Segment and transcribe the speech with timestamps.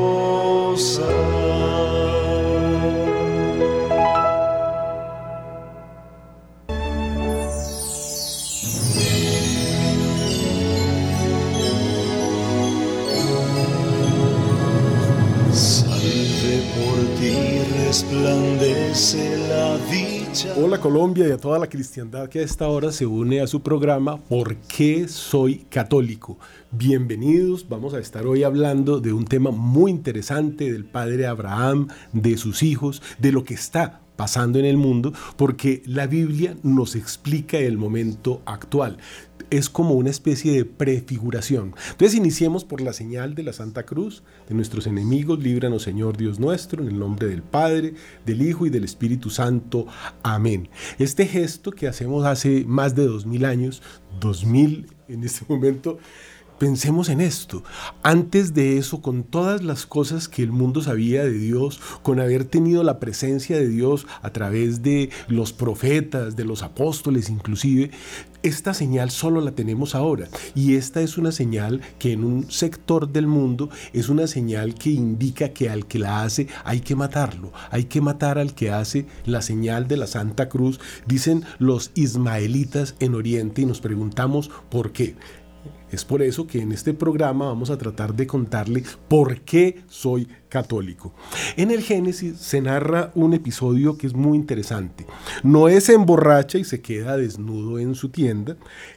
[20.56, 23.60] Hola Colombia y a toda la cristiandad que a esta hora se une a su
[23.60, 26.38] programa ¿Por qué soy católico?
[26.70, 32.36] Bienvenidos, vamos a estar hoy hablando de un tema muy interesante del padre Abraham, de
[32.36, 37.58] sus hijos, de lo que está pasando en el mundo, porque la Biblia nos explica
[37.58, 38.98] el momento actual.
[39.50, 41.74] Es como una especie de prefiguración.
[41.90, 46.38] Entonces iniciemos por la señal de la Santa Cruz, de nuestros enemigos, líbranos Señor Dios
[46.38, 47.94] nuestro, en el nombre del Padre,
[48.26, 49.86] del Hijo y del Espíritu Santo.
[50.22, 50.68] Amén.
[50.98, 53.82] Este gesto que hacemos hace más de dos mil años,
[54.20, 55.98] dos mil en este momento,
[56.58, 57.62] Pensemos en esto.
[58.02, 62.44] Antes de eso, con todas las cosas que el mundo sabía de Dios, con haber
[62.44, 67.92] tenido la presencia de Dios a través de los profetas, de los apóstoles inclusive,
[68.42, 70.28] esta señal solo la tenemos ahora.
[70.54, 74.90] Y esta es una señal que en un sector del mundo es una señal que
[74.90, 77.52] indica que al que la hace hay que matarlo.
[77.70, 82.94] Hay que matar al que hace la señal de la Santa Cruz, dicen los ismaelitas
[83.00, 85.16] en Oriente y nos preguntamos por qué.
[85.90, 90.28] Es por eso que en este programa vamos a tratar de contarle por qué soy
[90.48, 91.14] católico.
[91.56, 95.06] En el Génesis se narra un episodio que es muy interesante.
[95.42, 98.56] Noé se emborracha y se queda desnudo en su tienda.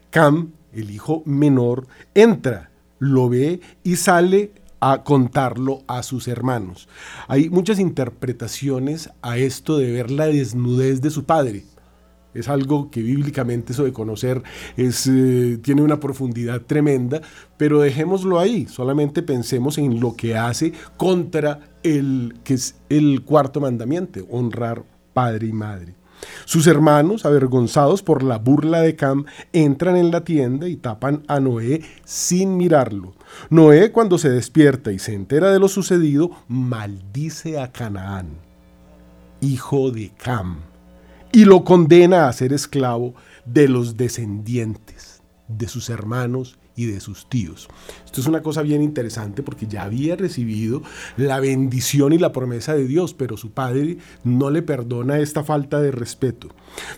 [0.09, 6.89] Cam, el hijo menor, entra, lo ve y sale a contarlo a sus hermanos.
[7.27, 11.63] Hay muchas interpretaciones a esto de ver la desnudez de su padre.
[12.33, 14.41] Es algo que bíblicamente eso de conocer
[14.77, 17.21] eh, tiene una profundidad tremenda,
[17.57, 23.59] pero dejémoslo ahí, solamente pensemos en lo que hace contra el que es el cuarto
[23.59, 24.83] mandamiento, honrar
[25.13, 25.95] padre y madre.
[26.45, 31.39] Sus hermanos, avergonzados por la burla de Cam, entran en la tienda y tapan a
[31.39, 33.15] Noé sin mirarlo.
[33.49, 38.27] Noé, cuando se despierta y se entera de lo sucedido, maldice a Canaán,
[39.41, 40.70] hijo de Cam
[41.31, 43.13] y lo condena a ser esclavo
[43.45, 47.67] de los descendientes de sus hermanos y de sus tíos.
[48.05, 50.81] Esto es una cosa bien interesante porque ya había recibido
[51.17, 55.81] la bendición y la promesa de Dios, pero su padre no le perdona esta falta
[55.81, 56.49] de respeto.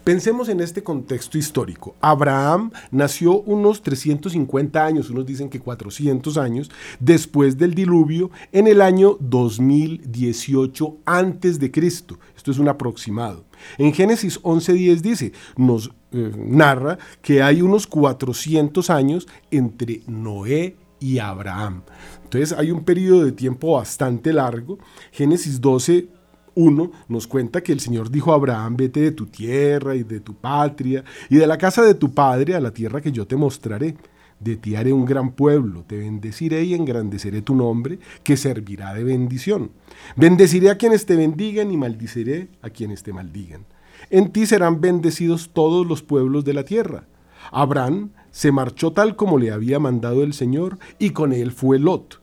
[0.04, 1.96] Pensemos en este contexto histórico.
[2.02, 8.82] Abraham nació unos 350 años, unos dicen que 400 años, después del diluvio, en el
[8.82, 12.20] año 2018 antes de Cristo.
[12.36, 13.46] Esto es un aproximado.
[13.78, 21.20] En Génesis 11:10 dice, nos eh, narra que hay unos 400 años entre Noé y
[21.20, 21.84] Abraham.
[22.24, 24.80] Entonces hay un periodo de tiempo bastante largo.
[25.12, 26.08] Génesis 12
[26.56, 30.20] 1 nos cuenta que el Señor dijo a Abraham, vete de tu tierra y de
[30.20, 33.36] tu patria y de la casa de tu padre a la tierra que yo te
[33.36, 33.96] mostraré.
[34.44, 39.06] De ti haré un gran pueblo, te bendeciré y engrandeceré tu nombre, que servirá de
[39.06, 39.72] bendición.
[40.18, 43.66] Bendeciré a quienes te bendigan y maldiciré a quienes te maldigan.
[44.10, 47.08] En ti serán bendecidos todos los pueblos de la tierra.
[47.52, 52.22] Abraham se marchó tal como le había mandado el Señor, y con él fue Lot.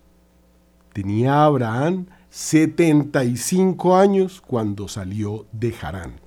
[0.93, 6.21] Tenía Abraham 75 años cuando salió de Harán.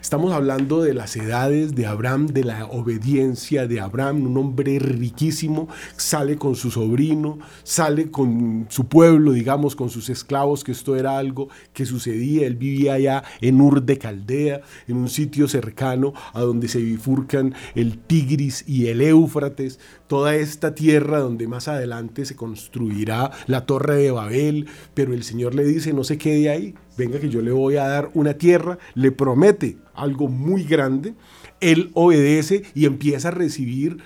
[0.00, 5.68] Estamos hablando de las edades de Abraham, de la obediencia de Abraham, un hombre riquísimo,
[5.96, 11.18] sale con su sobrino, sale con su pueblo, digamos, con sus esclavos, que esto era
[11.18, 12.46] algo que sucedía.
[12.46, 17.54] Él vivía allá en Ur de Caldea, en un sitio cercano a donde se bifurcan
[17.74, 23.96] el Tigris y el Éufrates, toda esta tierra donde más adelante se construirá la Torre
[23.96, 27.52] de Babel, pero el Señor le dice, no se quede ahí, venga que yo le
[27.52, 31.14] voy a dar una tierra, le promete algo muy grande,
[31.60, 33.98] él obedece y empieza a recibir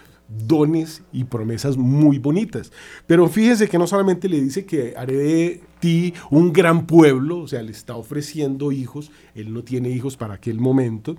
[0.47, 2.73] dones y promesas muy bonitas.
[3.07, 7.49] Pero fíjese que no solamente le dice que haré de ti un gran pueblo, o
[7.49, 11.17] sea, le está ofreciendo hijos, él no tiene hijos para aquel momento,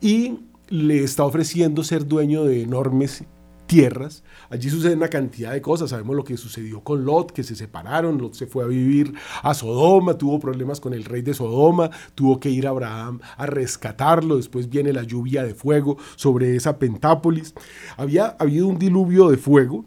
[0.00, 3.24] y le está ofreciendo ser dueño de enormes
[3.70, 4.24] tierras.
[4.50, 5.90] Allí sucede una cantidad de cosas.
[5.90, 8.18] Sabemos lo que sucedió con Lot, que se separaron.
[8.18, 9.14] Lot se fue a vivir
[9.44, 13.46] a Sodoma, tuvo problemas con el rey de Sodoma, tuvo que ir a Abraham a
[13.46, 14.38] rescatarlo.
[14.38, 17.54] Después viene la lluvia de fuego sobre esa Pentápolis.
[17.96, 19.84] Había habido un diluvio de fuego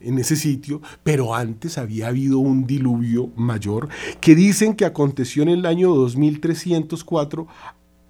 [0.00, 3.90] en ese sitio, pero antes había habido un diluvio mayor
[4.22, 7.46] que dicen que aconteció en el año 2304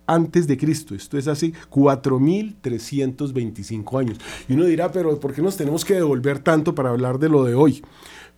[0.06, 0.94] antes de Cristo.
[0.94, 4.18] Esto es hace 4.325 años.
[4.48, 7.44] Y uno dirá, pero ¿por qué nos tenemos que devolver tanto para hablar de lo
[7.44, 7.82] de hoy?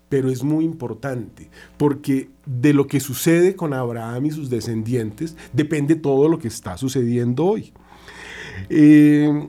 [0.09, 5.97] Pero es muy importante, porque de lo que sucede con Abraham y sus descendientes depende
[5.97, 7.73] todo lo que está sucediendo hoy.
[8.71, 9.49] Eh,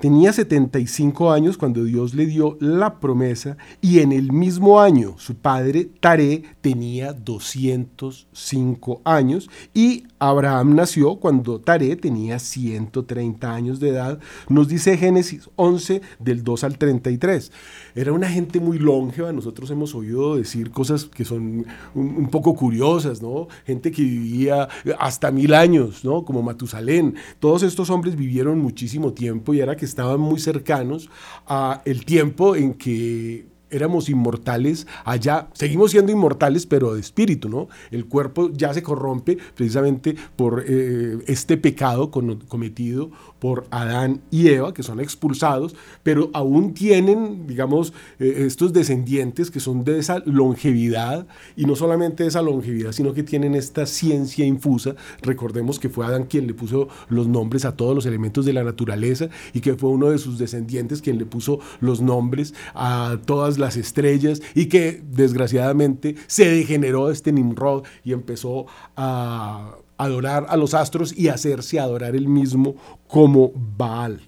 [0.00, 5.36] Tenía 75 años cuando Dios le dio la promesa y en el mismo año su
[5.36, 14.20] padre Taré tenía 205 años y Abraham nació cuando Taré tenía 130 años de edad,
[14.48, 17.50] nos dice Génesis 11 del 2 al 33.
[17.96, 21.66] Era una gente muy longeva, nosotros hemos oído decir cosas que son
[21.96, 23.48] un, poco curiosas, ¿no?
[23.66, 24.68] Gente que vivía
[25.00, 26.24] hasta mil años, ¿no?
[26.24, 27.16] Como Matusalén.
[27.40, 31.10] Todos estos hombres vivieron muchísimo tiempo y era que estaban muy cercanos
[31.48, 37.68] a el tiempo en que éramos inmortales allá, seguimos siendo inmortales, pero de espíritu, ¿no?
[37.90, 44.72] El cuerpo ya se corrompe precisamente por eh, este pecado cometido por Adán y Eva,
[44.72, 45.74] que son expulsados,
[46.04, 51.26] pero aún tienen, digamos, eh, estos descendientes que son de esa longevidad,
[51.56, 54.94] y no solamente de esa longevidad, sino que tienen esta ciencia infusa.
[55.22, 58.62] Recordemos que fue Adán quien le puso los nombres a todos los elementos de la
[58.62, 63.58] naturaleza y que fue uno de sus descendientes quien le puso los nombres a todas
[63.70, 68.66] estrellas y que desgraciadamente se degeneró este Nimrod y empezó
[68.96, 72.74] a adorar a los astros y hacerse adorar el mismo
[73.06, 74.20] como Baal.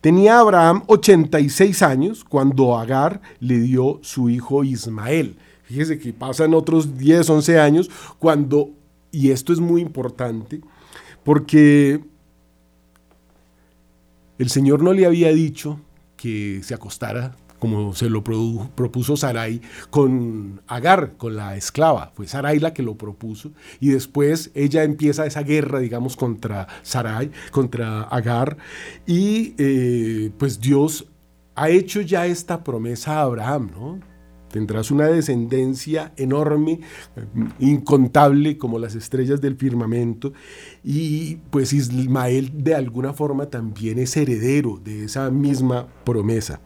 [0.00, 5.36] Tenía Abraham 86 años cuando Agar le dio su hijo Ismael.
[5.64, 8.70] Fíjese que pasan otros 10, 11 años cuando,
[9.10, 10.60] y esto es muy importante,
[11.24, 12.04] porque
[14.38, 15.80] el Señor no le había dicho
[16.16, 22.12] que se acostara como se lo propuso Sarai con Agar, con la esclava.
[22.14, 27.30] Fue Sarai la que lo propuso y después ella empieza esa guerra, digamos, contra Sarai,
[27.52, 28.58] contra Agar
[29.06, 31.06] y eh, pues Dios
[31.54, 34.00] ha hecho ya esta promesa a Abraham, ¿no?
[34.50, 36.80] Tendrás una descendencia enorme,
[37.60, 40.34] incontable como las estrellas del firmamento.
[40.84, 46.60] Y pues Ismael de alguna forma también es heredero de esa misma promesa.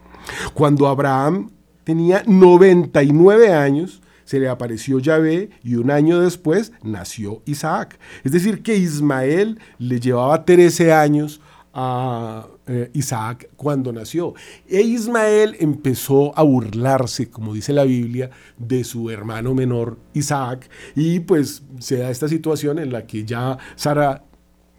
[0.54, 1.50] Cuando Abraham
[1.84, 7.98] tenía 99 años, se le apareció Yahvé y un año después nació Isaac.
[8.24, 11.40] Es decir, que Ismael le llevaba 13 años
[11.72, 14.34] a eh, Isaac cuando nació.
[14.68, 21.20] E Ismael empezó a burlarse, como dice la Biblia, de su hermano menor Isaac y
[21.20, 24.27] pues se da esta situación en la que ya Sara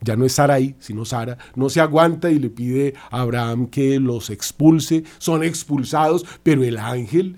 [0.01, 3.99] ya no es Sarai, sino Sara, no se aguanta y le pide a Abraham que
[3.99, 7.37] los expulse, son expulsados, pero el ángel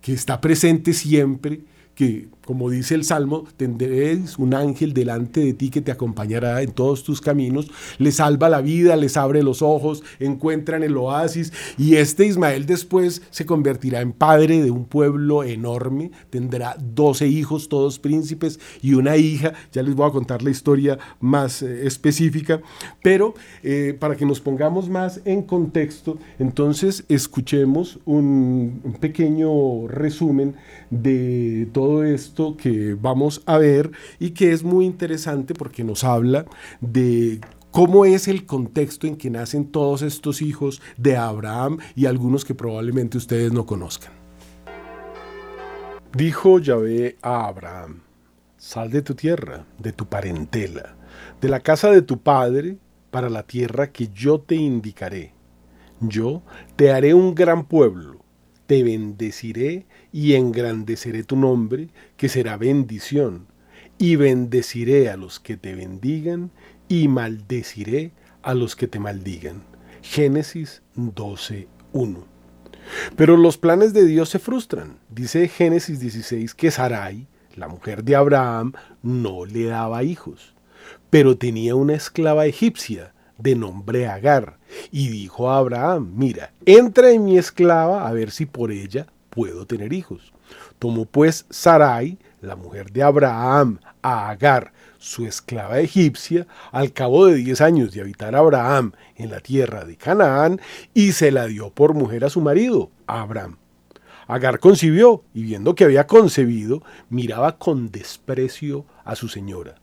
[0.00, 1.64] que está presente siempre,
[1.94, 6.72] que como dice el Salmo, tendréis un ángel delante de ti que te acompañará en
[6.72, 11.96] todos tus caminos, le salva la vida, les abre los ojos, encuentran el oasis y
[11.96, 17.98] este Ismael después se convertirá en padre de un pueblo enorme, tendrá 12 hijos, todos
[17.98, 22.60] príncipes y una hija, ya les voy a contar la historia más eh, específica,
[23.02, 30.56] pero eh, para que nos pongamos más en contexto, entonces escuchemos un, un pequeño resumen
[30.90, 36.46] de todo esto que vamos a ver y que es muy interesante porque nos habla
[36.80, 42.44] de cómo es el contexto en que nacen todos estos hijos de Abraham y algunos
[42.44, 44.12] que probablemente ustedes no conozcan.
[46.14, 48.00] Dijo Yahvé a Abraham,
[48.56, 50.96] sal de tu tierra, de tu parentela,
[51.40, 52.78] de la casa de tu padre,
[53.10, 55.32] para la tierra que yo te indicaré.
[56.00, 56.42] Yo
[56.74, 58.24] te haré un gran pueblo,
[58.66, 63.48] te bendeciré y engrandeceré tu nombre, que será bendición,
[63.98, 66.52] y bendeciré a los que te bendigan,
[66.88, 69.64] y maldeciré a los que te maldigan.
[70.02, 71.66] Génesis 12.1.
[73.16, 75.00] Pero los planes de Dios se frustran.
[75.10, 80.54] Dice Génesis 16 que Sarai, la mujer de Abraham, no le daba hijos,
[81.10, 84.58] pero tenía una esclava egipcia de nombre Agar,
[84.92, 89.66] y dijo a Abraham, mira, entra en mi esclava a ver si por ella puedo
[89.66, 90.32] tener hijos.
[90.78, 97.34] Tomó pues Sarai, la mujer de Abraham, a Agar, su esclava egipcia, al cabo de
[97.34, 100.60] diez años de habitar Abraham en la tierra de Canaán,
[100.94, 103.58] y se la dio por mujer a su marido, Abraham.
[104.26, 109.74] Agar concibió, y viendo que había concebido, miraba con desprecio a su señora.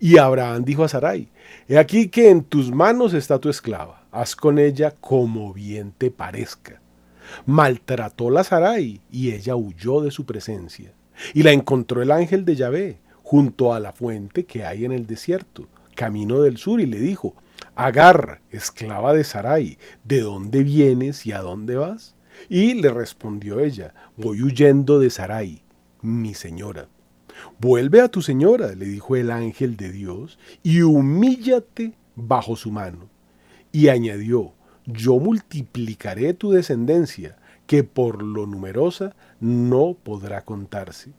[0.00, 1.28] Y Abraham dijo a Sarai,
[1.68, 6.10] He aquí que en tus manos está tu esclava, haz con ella como bien te
[6.10, 6.80] parezca.
[7.46, 10.92] Maltrató la Sarai y ella huyó de su presencia.
[11.34, 15.06] Y la encontró el ángel de Yahvé junto a la fuente que hay en el
[15.06, 17.34] desierto, camino del sur, y le dijo,
[17.74, 22.14] Agar, esclava de Sarai, ¿de dónde vienes y a dónde vas?
[22.48, 25.62] Y le respondió ella, voy huyendo de Sarai,
[26.02, 26.88] mi señora.
[27.58, 33.08] Vuelve a tu señora, le dijo el ángel de Dios, y humíllate bajo su mano.
[33.72, 34.54] Y añadió,
[34.86, 41.10] yo multiplicaré tu descendencia, que por lo numerosa no podrá contarse.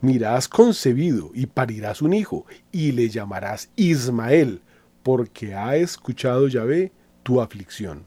[0.00, 4.62] Mira, has concebido y parirás un hijo, y le llamarás Ismael,
[5.02, 6.92] porque ha escuchado Yahvé
[7.22, 8.04] tu aflicción.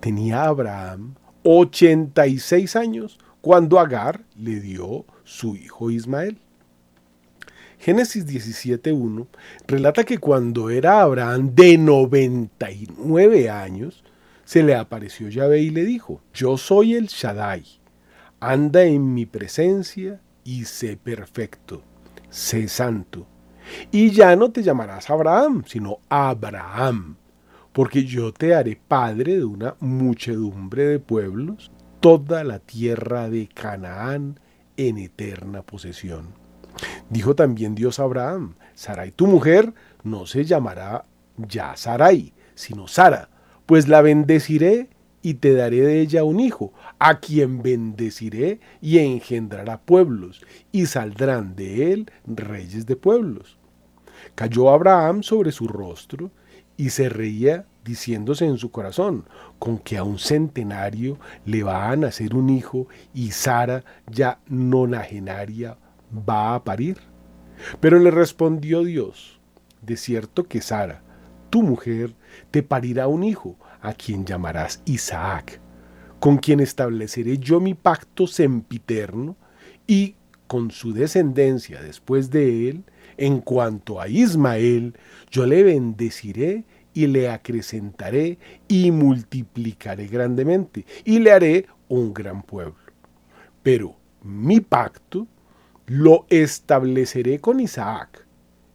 [0.00, 6.38] Tenía Abraham 86 años cuando Agar le dio su hijo Ismael.
[7.84, 9.26] Génesis 17.1
[9.66, 14.02] relata que cuando era Abraham de 99 años,
[14.46, 17.62] se le apareció Yahvé y le dijo, yo soy el Shaddai,
[18.40, 21.82] anda en mi presencia y sé perfecto,
[22.30, 23.26] sé santo.
[23.92, 27.16] Y ya no te llamarás Abraham, sino Abraham,
[27.74, 34.40] porque yo te haré padre de una muchedumbre de pueblos, toda la tierra de Canaán
[34.78, 36.43] en eterna posesión.
[37.10, 41.04] Dijo también Dios a Abraham, Sarai tu mujer no se llamará
[41.36, 43.28] ya Sarai, sino Sara,
[43.66, 44.88] pues la bendeciré
[45.22, 51.56] y te daré de ella un hijo, a quien bendeciré y engendrará pueblos, y saldrán
[51.56, 53.58] de él reyes de pueblos.
[54.34, 56.30] Cayó Abraham sobre su rostro
[56.76, 59.24] y se reía diciéndose en su corazón,
[59.58, 65.78] con que a un centenario le va a nacer un hijo y Sara ya nonagenaria
[66.14, 66.98] va a parir.
[67.80, 69.40] Pero le respondió Dios,
[69.82, 71.02] de cierto que Sara,
[71.50, 72.14] tu mujer,
[72.50, 75.60] te parirá un hijo, a quien llamarás Isaac,
[76.18, 79.36] con quien estableceré yo mi pacto sempiterno,
[79.86, 80.16] y
[80.46, 82.84] con su descendencia después de él,
[83.16, 84.94] en cuanto a Ismael,
[85.30, 92.76] yo le bendeciré y le acrecentaré y multiplicaré grandemente, y le haré un gran pueblo.
[93.62, 95.26] Pero mi pacto
[95.86, 98.26] lo estableceré con Isaac,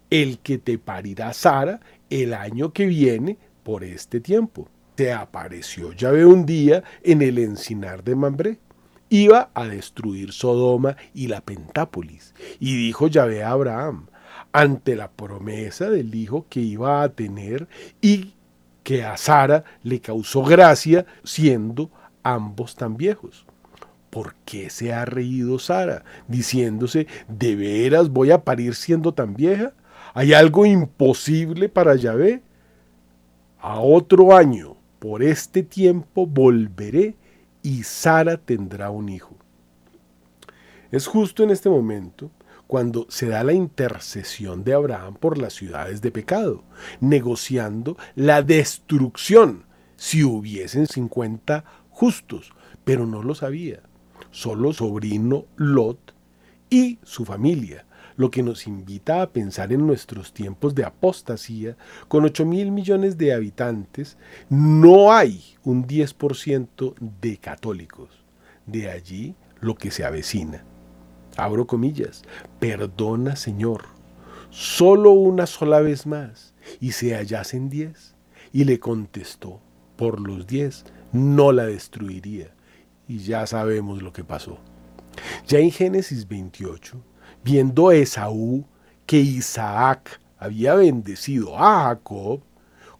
[0.09, 4.67] el que te parirá Sara el año que viene por este tiempo.
[4.95, 8.59] Te apareció Yahvé un día en el encinar de Mambré.
[9.09, 12.35] Iba a destruir Sodoma y la Pentápolis.
[12.59, 14.07] Y dijo Yahvé a Abraham,
[14.51, 17.67] ante la promesa del hijo que iba a tener
[18.01, 18.33] y
[18.83, 21.91] que a Sara le causó gracia siendo
[22.23, 23.45] ambos tan viejos.
[24.09, 29.73] ¿Por qué se ha reído Sara, diciéndose, ¿de veras voy a parir siendo tan vieja?
[30.13, 32.41] ¿Hay algo imposible para Yahvé?
[33.59, 37.15] A otro año, por este tiempo, volveré
[37.61, 39.35] y Sara tendrá un hijo.
[40.91, 42.31] Es justo en este momento
[42.65, 46.63] cuando se da la intercesión de Abraham por las ciudades de pecado,
[46.99, 49.65] negociando la destrucción
[49.97, 52.53] si hubiesen 50 justos,
[52.85, 53.88] pero no lo sabía
[54.31, 56.13] solo sobrino Lot
[56.69, 62.25] y su familia, lo que nos invita a pensar en nuestros tiempos de apostasía, con
[62.25, 64.17] 8 mil millones de habitantes,
[64.49, 68.09] no hay un 10% de católicos.
[68.65, 70.63] De allí lo que se avecina.
[71.37, 72.23] Abro comillas,
[72.59, 73.85] perdona Señor,
[74.49, 78.15] solo una sola vez más, y se hallasen diez.
[78.51, 79.61] Y le contestó,
[79.95, 82.53] por los diez no la destruiría
[83.09, 84.59] y ya sabemos lo que pasó.
[85.47, 86.95] Ya en Génesis 28,
[87.43, 88.63] viendo Esaú
[89.07, 92.41] que Isaac había bendecido a Jacob,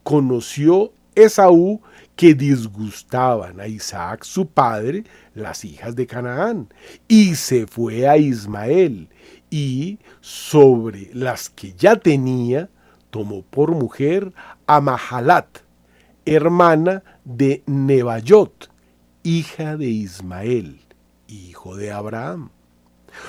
[0.04, 1.80] conoció Esaú
[2.16, 5.04] que disgustaban a Isaac su padre
[5.36, 6.74] las hijas de Canaán,
[7.08, 9.10] y se fue a Ismael,
[9.52, 12.68] y sobre las que ya tenía,
[13.12, 14.34] tomó por mujer
[14.66, 15.60] a Mahalat,
[16.26, 18.70] hermana de Nebayot,
[19.24, 20.80] hija de Ismael,
[21.28, 22.50] hijo de Abraham.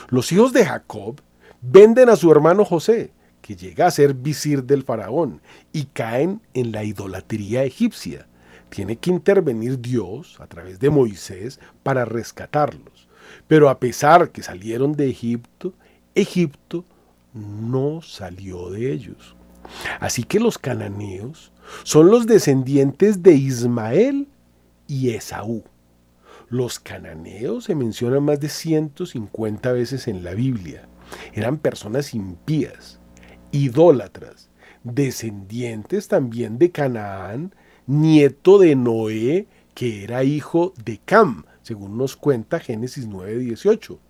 [0.09, 1.21] Los hijos de Jacob
[1.61, 5.41] venden a su hermano José, que llega a ser visir del faraón,
[5.73, 8.27] y caen en la idolatría egipcia.
[8.69, 13.09] Tiene que intervenir Dios a través de Moisés para rescatarlos.
[13.49, 15.73] Pero a pesar que salieron de Egipto,
[16.15, 16.85] Egipto
[17.35, 19.35] no salió de ellos.
[19.99, 24.29] Así que los cananeos son los descendientes de Ismael
[24.87, 25.65] y Esaú.
[26.51, 30.89] Los cananeos se mencionan más de 150 veces en la Biblia.
[31.33, 32.99] Eran personas impías,
[33.53, 34.51] idólatras,
[34.83, 37.55] descendientes también de Canaán,
[37.87, 44.01] nieto de Noé, que era hijo de Cam, según nos cuenta Génesis 9:18.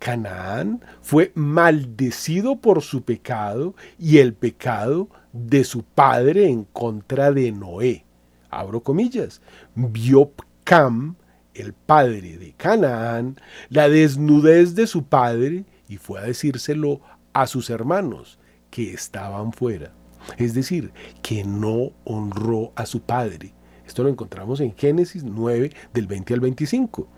[0.00, 7.52] Canaán fue maldecido por su pecado y el pecado de su padre en contra de
[7.52, 8.04] Noé.
[8.50, 9.40] Abro comillas.
[9.76, 10.32] Vio
[10.64, 11.16] Cam,
[11.58, 13.36] el padre de Canaán,
[13.68, 17.00] la desnudez de su padre y fue a decírselo
[17.32, 18.38] a sus hermanos
[18.70, 19.92] que estaban fuera.
[20.38, 23.54] Es decir, que no honró a su padre.
[23.86, 27.08] Esto lo encontramos en Génesis 9 del 20 al 25.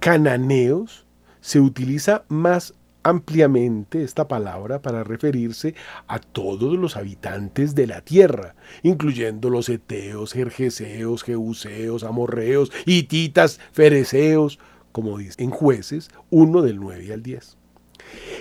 [0.00, 1.06] Cananeos
[1.40, 5.74] se utiliza más ampliamente esta palabra para referirse
[6.06, 14.58] a todos los habitantes de la tierra, incluyendo los eteos, jerjeseos, jeuseos, amorreos, hititas, fereceos,
[14.92, 17.56] como dice en jueces 1 del 9 al 10.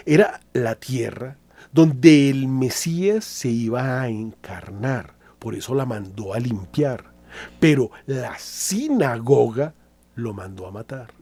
[0.05, 1.37] Era la tierra
[1.71, 7.13] donde el Mesías se iba a encarnar, por eso la mandó a limpiar,
[7.59, 9.73] pero la sinagoga
[10.15, 11.20] lo mandó a matar.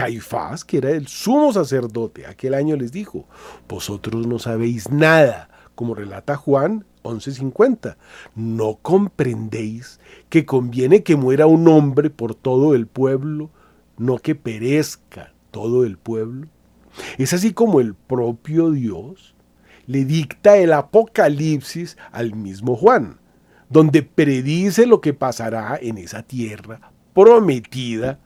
[0.00, 3.26] Caifás, que era el sumo sacerdote, aquel año les dijo,
[3.68, 7.98] vosotros no sabéis nada, como relata Juan 11:50,
[8.34, 13.50] no comprendéis que conviene que muera un hombre por todo el pueblo,
[13.98, 16.48] no que perezca todo el pueblo.
[17.18, 19.34] Es así como el propio Dios
[19.86, 23.18] le dicta el Apocalipsis al mismo Juan,
[23.68, 28.18] donde predice lo que pasará en esa tierra prometida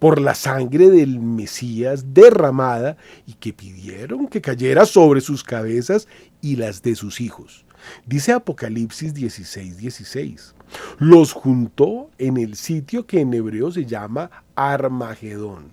[0.00, 6.08] por la sangre del Mesías derramada y que pidieron que cayera sobre sus cabezas
[6.40, 7.66] y las de sus hijos.
[8.06, 10.54] Dice Apocalipsis 16, 16.
[10.98, 15.72] Los juntó en el sitio que en hebreo se llama Armagedón,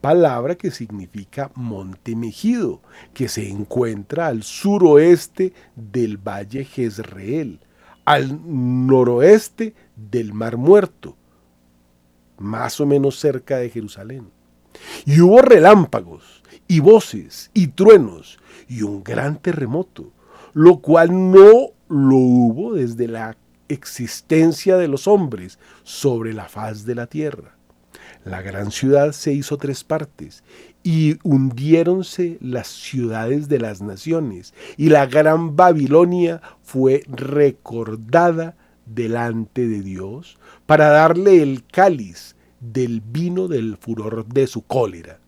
[0.00, 2.80] palabra que significa monte mejido,
[3.12, 7.60] que se encuentra al suroeste del valle Jezreel,
[8.06, 11.17] al noroeste del Mar Muerto
[12.38, 14.30] más o menos cerca de Jerusalén.
[15.04, 20.12] Y hubo relámpagos, y voces, y truenos, y un gran terremoto,
[20.52, 23.36] lo cual no lo hubo desde la
[23.68, 27.56] existencia de los hombres sobre la faz de la tierra.
[28.24, 30.44] La gran ciudad se hizo tres partes,
[30.82, 39.82] y hundiéronse las ciudades de las naciones, y la gran Babilonia fue recordada delante de
[39.82, 45.18] Dios para darle el cáliz del vino del furor de su cólera.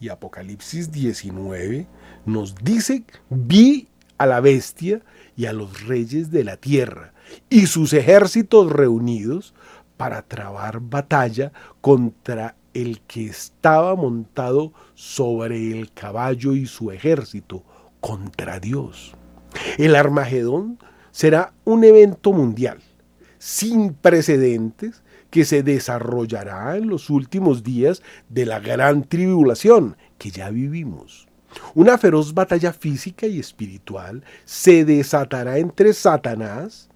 [0.00, 1.86] Y Apocalipsis 19
[2.26, 5.00] nos dice, vi a la bestia
[5.36, 7.12] y a los reyes de la tierra
[7.50, 9.54] y sus ejércitos reunidos
[9.96, 17.64] para trabar batalla contra el que estaba montado sobre el caballo y su ejército,
[18.00, 19.14] contra Dios.
[19.76, 20.78] El Armagedón
[21.10, 22.78] será un evento mundial
[23.38, 30.50] sin precedentes que se desarrollará en los últimos días de la gran tribulación que ya
[30.50, 31.28] vivimos.
[31.74, 36.88] Una feroz batalla física y espiritual se desatará entre Satanás,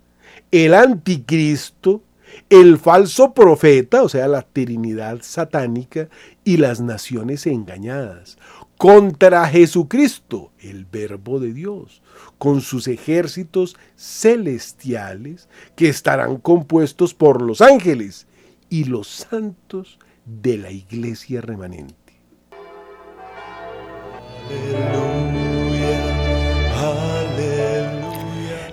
[0.51, 2.03] el anticristo,
[2.49, 6.09] el falso profeta, o sea, la trinidad satánica,
[6.45, 8.38] y las naciones engañadas,
[8.79, 12.03] contra Jesucristo, el Verbo de Dios,
[12.42, 18.26] con sus ejércitos celestiales que estarán compuestos por los ángeles
[18.68, 21.94] y los santos de la iglesia remanente.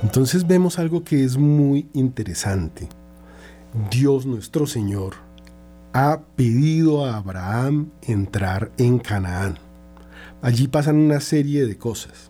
[0.01, 2.89] Entonces vemos algo que es muy interesante.
[3.91, 5.13] Dios nuestro Señor
[5.93, 9.60] ha pedido a Abraham entrar en Canaán
[10.41, 12.28] allí pasan una serie de cosas.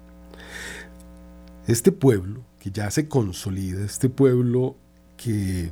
[1.69, 4.75] Este pueblo que ya se consolida, este pueblo
[5.17, 5.71] que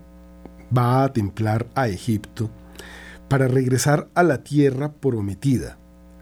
[0.75, 2.51] va a templar a Egipto
[3.27, 5.79] para regresar a la tierra prometida,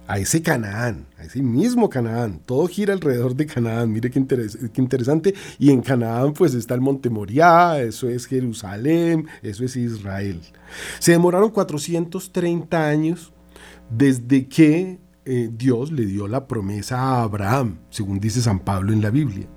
[0.08, 2.40] a ese Canaán, a ese mismo Canaán.
[2.46, 3.92] Todo gira alrededor de Canaán.
[3.92, 5.36] Mire qué, qué, interesante.
[5.60, 10.40] Y en Canaán pues está el monte Moriah, eso es Jerusalén, eso es Israel.
[11.00, 13.34] Se demoraron 430 años
[13.90, 19.02] desde que eh, Dios le dio la promesa a Abraham, según dice San Pablo en
[19.02, 19.50] la Biblia.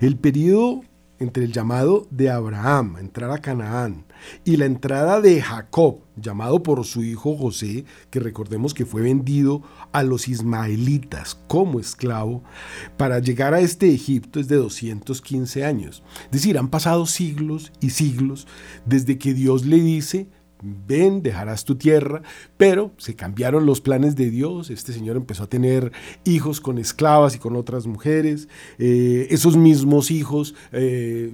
[0.00, 0.82] El periodo
[1.20, 4.06] entre el llamado de Abraham entrar a Canaán
[4.44, 9.62] y la entrada de Jacob, llamado por su hijo José, que recordemos que fue vendido
[9.92, 12.42] a los ismaelitas como esclavo,
[12.96, 16.02] para llegar a este Egipto es de 215 años.
[16.24, 18.46] Es decir, han pasado siglos y siglos
[18.86, 20.28] desde que Dios le dice,
[20.62, 22.22] ven, dejarás tu tierra,
[22.56, 25.92] pero se cambiaron los planes de Dios, este señor empezó a tener
[26.24, 31.32] hijos con esclavas y con otras mujeres, eh, esos mismos hijos, eh,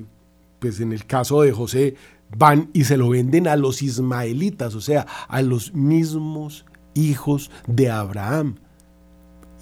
[0.58, 1.94] pues en el caso de José,
[2.36, 7.90] van y se lo venden a los ismaelitas, o sea, a los mismos hijos de
[7.90, 8.56] Abraham.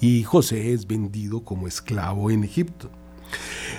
[0.01, 2.89] Y José es vendido como esclavo en Egipto.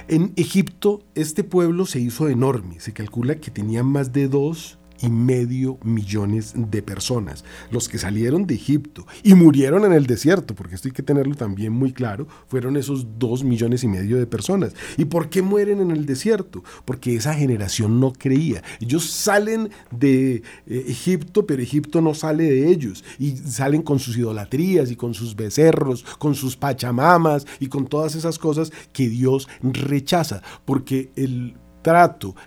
[0.08, 5.08] En Egipto este pueblo se hizo enorme, se calcula que tenía más de dos y
[5.08, 10.74] medio millones de personas, los que salieron de Egipto y murieron en el desierto, porque
[10.74, 14.74] esto hay que tenerlo también muy claro, fueron esos dos millones y medio de personas.
[14.96, 16.62] ¿Y por qué mueren en el desierto?
[16.84, 18.62] Porque esa generación no creía.
[18.80, 24.16] Ellos salen de eh, Egipto, pero Egipto no sale de ellos y salen con sus
[24.16, 29.48] idolatrías y con sus becerros, con sus pachamamas y con todas esas cosas que Dios
[29.62, 31.54] rechaza, porque el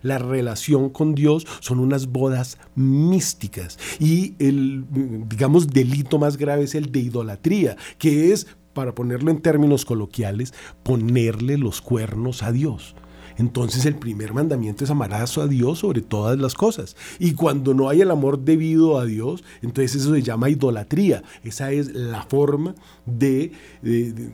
[0.01, 3.79] la relación con Dios son unas bodas místicas.
[3.99, 4.85] Y el,
[5.27, 10.53] digamos, delito más grave es el de idolatría, que es, para ponerlo en términos coloquiales,
[10.83, 12.95] ponerle los cuernos a Dios.
[13.39, 16.97] Entonces el primer mandamiento es amarás a Dios sobre todas las cosas.
[17.19, 21.23] Y cuando no hay el amor debido a Dios, entonces eso se llama idolatría.
[21.43, 22.75] Esa es la forma
[23.05, 23.53] de,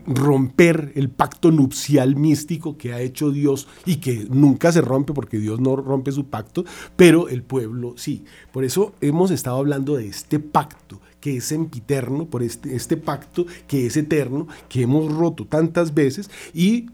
[0.06, 5.38] romper el pacto nupcial místico que ha hecho Dios y que nunca se rompe porque
[5.38, 6.64] Dios no rompe su pacto,
[6.96, 8.24] pero el pueblo sí.
[8.52, 13.46] Por eso hemos estado hablando de este pacto que es sempiterno, por este, este pacto
[13.68, 16.86] que es eterno, que hemos roto tantas veces y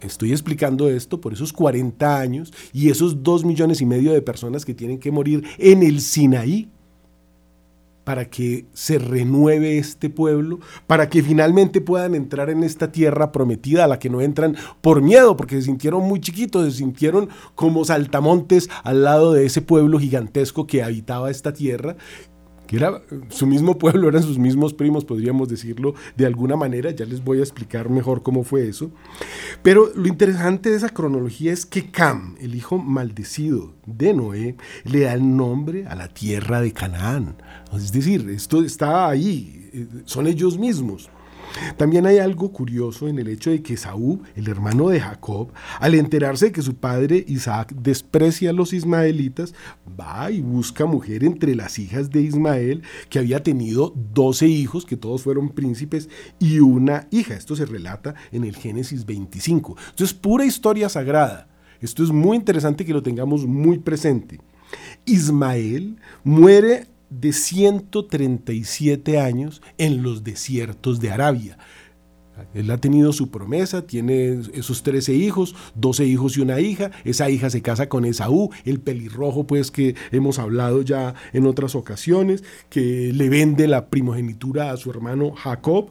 [0.00, 4.64] Estoy explicando esto por esos 40 años y esos 2 millones y medio de personas
[4.64, 6.68] que tienen que morir en el Sinaí
[8.04, 13.84] para que se renueve este pueblo, para que finalmente puedan entrar en esta tierra prometida
[13.84, 17.84] a la que no entran por miedo, porque se sintieron muy chiquitos, se sintieron como
[17.84, 21.96] saltamontes al lado de ese pueblo gigantesco que habitaba esta tierra,
[22.66, 27.04] que era su mismo pueblo, eran sus mismos primos, podríamos decirlo de alguna manera, ya
[27.04, 28.90] les voy a explicar mejor cómo fue eso.
[29.62, 35.00] Pero lo interesante de esa cronología es que Cam, el hijo maldecido de Noé, le
[35.00, 37.36] da el nombre a la tierra de Canaán.
[37.74, 41.10] Es decir, esto está ahí, eh, son ellos mismos.
[41.76, 45.94] También hay algo curioso en el hecho de que Saúl, el hermano de Jacob, al
[45.94, 49.54] enterarse de que su padre Isaac desprecia a los ismaelitas,
[49.98, 54.96] va y busca mujer entre las hijas de Ismael, que había tenido 12 hijos, que
[54.96, 57.34] todos fueron príncipes, y una hija.
[57.34, 59.76] Esto se relata en el Génesis 25.
[59.88, 61.48] Esto es pura historia sagrada.
[61.80, 64.40] Esto es muy interesante que lo tengamos muy presente.
[65.04, 66.86] Ismael muere
[67.20, 71.58] de 137 años en los desiertos de Arabia.
[72.52, 76.90] Él ha tenido su promesa, tiene esos 13 hijos, 12 hijos y una hija.
[77.04, 81.74] Esa hija se casa con Esaú, el pelirrojo, pues que hemos hablado ya en otras
[81.74, 85.90] ocasiones, que le vende la primogenitura a su hermano Jacob.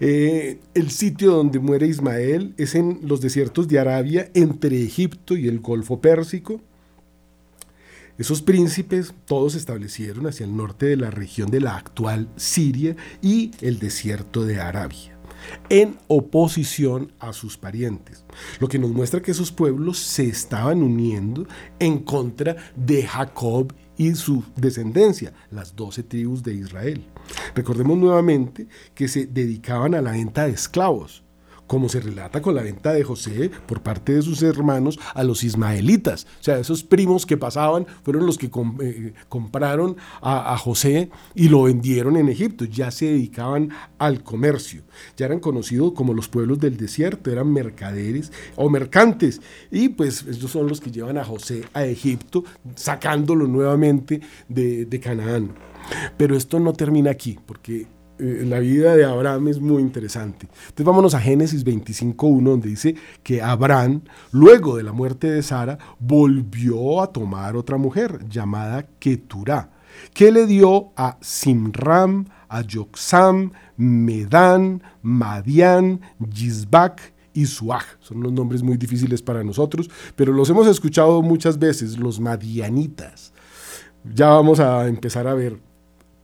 [0.00, 5.46] Eh, el sitio donde muere Ismael es en los desiertos de Arabia, entre Egipto y
[5.46, 6.60] el Golfo Pérsico.
[8.20, 12.94] Esos príncipes todos se establecieron hacia el norte de la región de la actual Siria
[13.22, 15.18] y el desierto de Arabia,
[15.70, 18.26] en oposición a sus parientes,
[18.58, 21.46] lo que nos muestra que esos pueblos se estaban uniendo
[21.78, 27.06] en contra de Jacob y su descendencia, las doce tribus de Israel.
[27.54, 31.24] Recordemos nuevamente que se dedicaban a la venta de esclavos,
[31.70, 35.44] como se relata con la venta de José por parte de sus hermanos a los
[35.44, 36.26] ismaelitas.
[36.40, 38.50] O sea, esos primos que pasaban fueron los que
[38.82, 42.64] eh, compraron a, José y lo vendieron en Egipto.
[42.64, 44.82] Ya se dedicaban al comercio.
[45.16, 49.40] Ya eran conocidos como los pueblos del desierto, eran mercaderes o mercantes.
[49.70, 52.42] Y pues ellos son los que llevan a José a Egipto,
[52.74, 55.54] sacándolo nuevamente de Canaán.
[56.16, 57.86] Pero esto no termina aquí, porque
[58.20, 60.46] eh, la vida de Abraham es muy interesante.
[60.50, 65.78] Entonces vámonos a Génesis 25.1, donde dice que Abraham, luego de la muerte de Sara,
[65.98, 69.70] volvió a tomar otra mujer llamada Keturah,
[70.12, 77.84] que le dio a Simram, a Yoxam, Medán, Madián, Yisbak y Suaj.
[78.00, 83.32] Son los nombres muy difíciles para nosotros, pero los hemos escuchado muchas veces, los madianitas.
[84.14, 85.69] Ya vamos a empezar a ver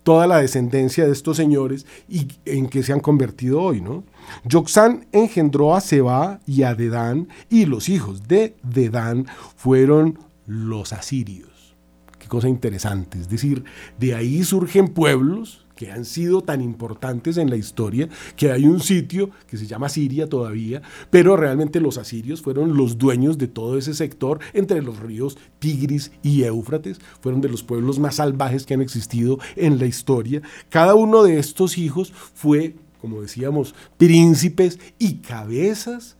[0.06, 4.04] toda la descendencia de estos señores y en que se han convertido hoy, ¿no?
[4.44, 11.74] Yoxán engendró a Seba y a Dedán, y los hijos de Dedán fueron los asirios.
[12.20, 13.18] Qué cosa interesante.
[13.18, 13.64] Es decir,
[13.98, 18.80] de ahí surgen pueblos que han sido tan importantes en la historia, que hay un
[18.80, 23.78] sitio que se llama Siria todavía, pero realmente los asirios fueron los dueños de todo
[23.78, 28.74] ese sector entre los ríos Tigris y Éufrates, fueron de los pueblos más salvajes que
[28.74, 30.42] han existido en la historia.
[30.70, 36.16] Cada uno de estos hijos fue, como decíamos, príncipes y cabezas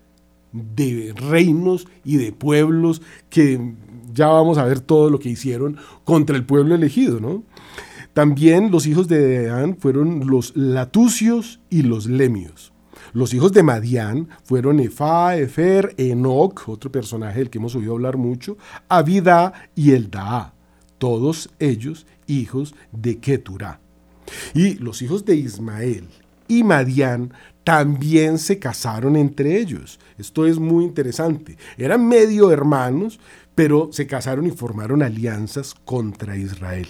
[0.53, 3.75] de reinos y de pueblos que
[4.12, 7.42] ya vamos a ver todo lo que hicieron contra el pueblo elegido, ¿no?
[8.16, 12.72] También los hijos de Deán fueron los latucios y los lemios.
[13.12, 18.16] Los hijos de Madián fueron Efa, Efer, Enoch, otro personaje del que hemos oído hablar
[18.16, 18.57] mucho,
[18.88, 20.55] Abida y Eldaa,
[20.96, 23.81] todos ellos hijos de Keturah.
[24.55, 26.09] Y los hijos de Ismael
[26.48, 30.00] y Madián también se casaron entre ellos.
[30.16, 31.59] Esto es muy interesante.
[31.76, 33.20] Eran medio hermanos,
[33.55, 36.88] pero se casaron y formaron alianzas contra Israel.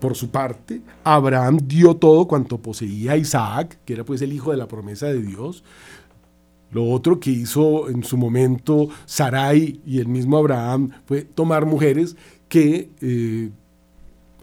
[0.00, 4.50] Por su parte, Abraham dio todo cuanto poseía a Isaac, que era pues el hijo
[4.50, 5.62] de la promesa de Dios.
[6.70, 12.16] Lo otro que hizo en su momento Sarai y el mismo Abraham fue tomar mujeres
[12.48, 13.50] que eh,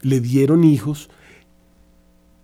[0.01, 1.09] le dieron hijos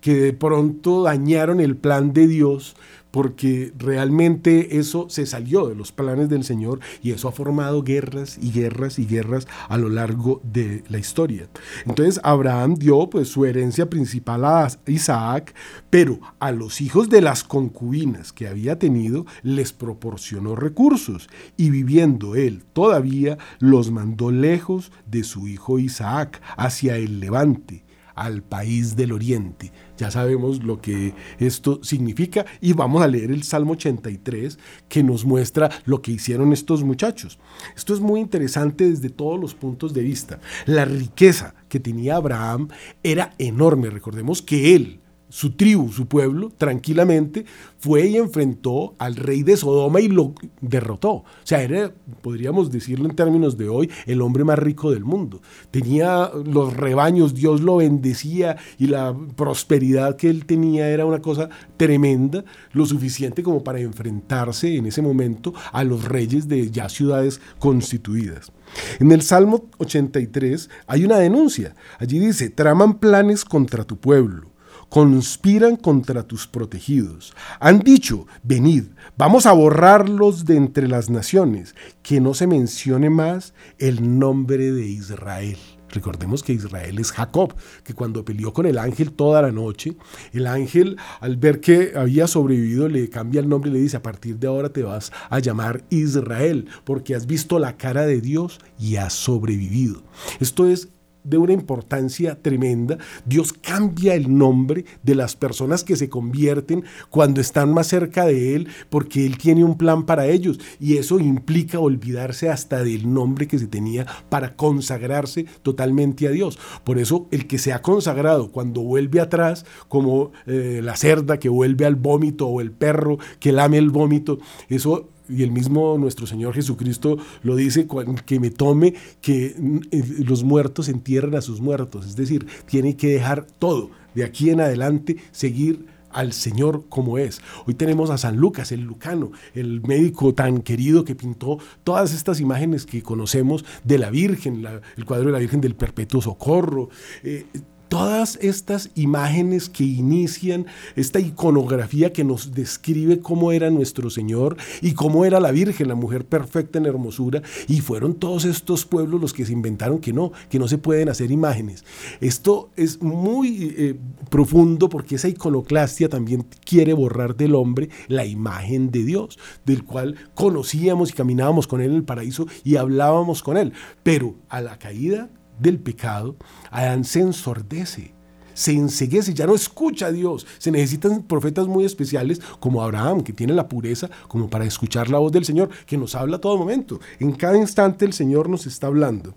[0.04, 2.76] que de pronto dañaron el plan de Dios
[3.10, 8.36] porque realmente eso se salió de los planes del Señor y eso ha formado guerras
[8.38, 11.48] y guerras y guerras a lo largo de la historia.
[11.86, 15.54] Entonces Abraham dio pues su herencia principal a Isaac,
[15.88, 22.34] pero a los hijos de las concubinas que había tenido les proporcionó recursos y viviendo
[22.34, 27.84] él todavía los mandó lejos de su hijo Isaac hacia el levante
[28.14, 29.72] al país del oriente.
[29.96, 35.24] Ya sabemos lo que esto significa y vamos a leer el Salmo 83 que nos
[35.24, 37.38] muestra lo que hicieron estos muchachos.
[37.76, 40.40] Esto es muy interesante desde todos los puntos de vista.
[40.66, 42.68] La riqueza que tenía Abraham
[43.02, 43.90] era enorme.
[43.90, 45.00] Recordemos que él,
[45.34, 47.44] su tribu, su pueblo, tranquilamente
[47.80, 51.10] fue y enfrentó al rey de Sodoma y lo derrotó.
[51.10, 51.92] O sea, era,
[52.22, 55.42] podríamos decirlo en términos de hoy, el hombre más rico del mundo.
[55.72, 61.48] Tenía los rebaños, Dios lo bendecía y la prosperidad que él tenía era una cosa
[61.76, 67.40] tremenda, lo suficiente como para enfrentarse en ese momento a los reyes de ya ciudades
[67.58, 68.52] constituidas.
[69.00, 71.74] En el Salmo 83 hay una denuncia.
[71.98, 74.53] Allí dice, traman planes contra tu pueblo
[74.94, 77.34] conspiran contra tus protegidos.
[77.58, 78.84] Han dicho, venid,
[79.18, 84.86] vamos a borrarlos de entre las naciones, que no se mencione más el nombre de
[84.86, 85.58] Israel.
[85.88, 89.96] Recordemos que Israel es Jacob, que cuando peleó con el ángel toda la noche,
[90.32, 94.02] el ángel al ver que había sobrevivido le cambia el nombre y le dice, a
[94.02, 98.60] partir de ahora te vas a llamar Israel, porque has visto la cara de Dios
[98.78, 100.04] y has sobrevivido.
[100.38, 100.88] Esto es
[101.24, 102.98] de una importancia tremenda.
[103.26, 108.54] Dios cambia el nombre de las personas que se convierten cuando están más cerca de
[108.54, 110.60] Él, porque Él tiene un plan para ellos.
[110.78, 116.58] Y eso implica olvidarse hasta del nombre que se tenía para consagrarse totalmente a Dios.
[116.84, 121.48] Por eso el que se ha consagrado cuando vuelve atrás, como eh, la cerda que
[121.48, 126.26] vuelve al vómito o el perro que lame el vómito, eso y el mismo nuestro
[126.26, 127.86] Señor Jesucristo lo dice,
[128.26, 129.56] que me tome que
[129.90, 132.06] eh, los muertos entierren a sus muertos.
[132.06, 137.42] Es decir, tiene que dejar todo, de aquí en adelante, seguir al Señor como es.
[137.66, 142.40] Hoy tenemos a San Lucas, el Lucano, el médico tan querido que pintó todas estas
[142.40, 144.64] imágenes que conocemos de la Virgen,
[144.96, 146.88] el cuadro de la Virgen del Perpetuo Socorro.
[147.24, 147.46] Eh,
[147.94, 154.94] todas estas imágenes que inician esta iconografía que nos describe cómo era nuestro Señor y
[154.94, 159.32] cómo era la Virgen, la mujer perfecta en hermosura, y fueron todos estos pueblos los
[159.32, 161.84] que se inventaron que no, que no se pueden hacer imágenes.
[162.20, 163.94] Esto es muy eh,
[164.28, 170.16] profundo porque esa iconoclastia también quiere borrar del hombre la imagen de Dios, del cual
[170.34, 174.80] conocíamos y caminábamos con él en el paraíso y hablábamos con él, pero a la
[174.80, 176.36] caída del pecado,
[176.70, 178.14] Adán se ensordece,
[178.54, 180.46] se enseguece, ya no escucha a Dios.
[180.58, 185.18] Se necesitan profetas muy especiales como Abraham, que tiene la pureza como para escuchar la
[185.18, 187.00] voz del Señor, que nos habla a todo momento.
[187.18, 189.34] En cada instante el Señor nos está hablando.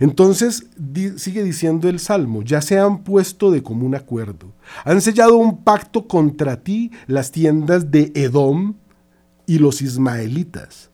[0.00, 0.66] Entonces
[1.16, 4.52] sigue diciendo el Salmo, ya se han puesto de común acuerdo.
[4.84, 8.74] Han sellado un pacto contra ti las tiendas de Edom
[9.46, 10.90] y los ismaelitas,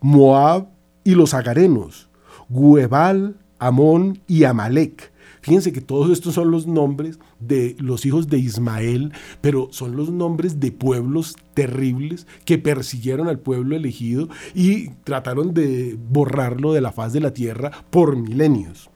[0.00, 0.68] Moab
[1.02, 2.08] y los agarenos,
[2.48, 5.12] Guebal Amón y Amalek.
[5.42, 10.10] Fíjense que todos estos son los nombres de los hijos de Ismael, pero son los
[10.10, 16.92] nombres de pueblos terribles que persiguieron al pueblo elegido y trataron de borrarlo de la
[16.92, 18.90] faz de la tierra por milenios.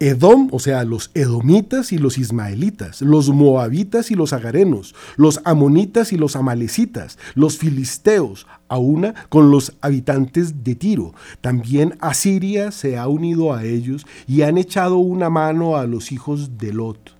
[0.00, 6.12] Edom, o sea, los edomitas y los ismaelitas, los moabitas y los agarenos, los amonitas
[6.12, 11.14] y los amalecitas, los filisteos, a una con los habitantes de Tiro.
[11.40, 16.58] También Asiria se ha unido a ellos y han echado una mano a los hijos
[16.58, 17.14] de Lot.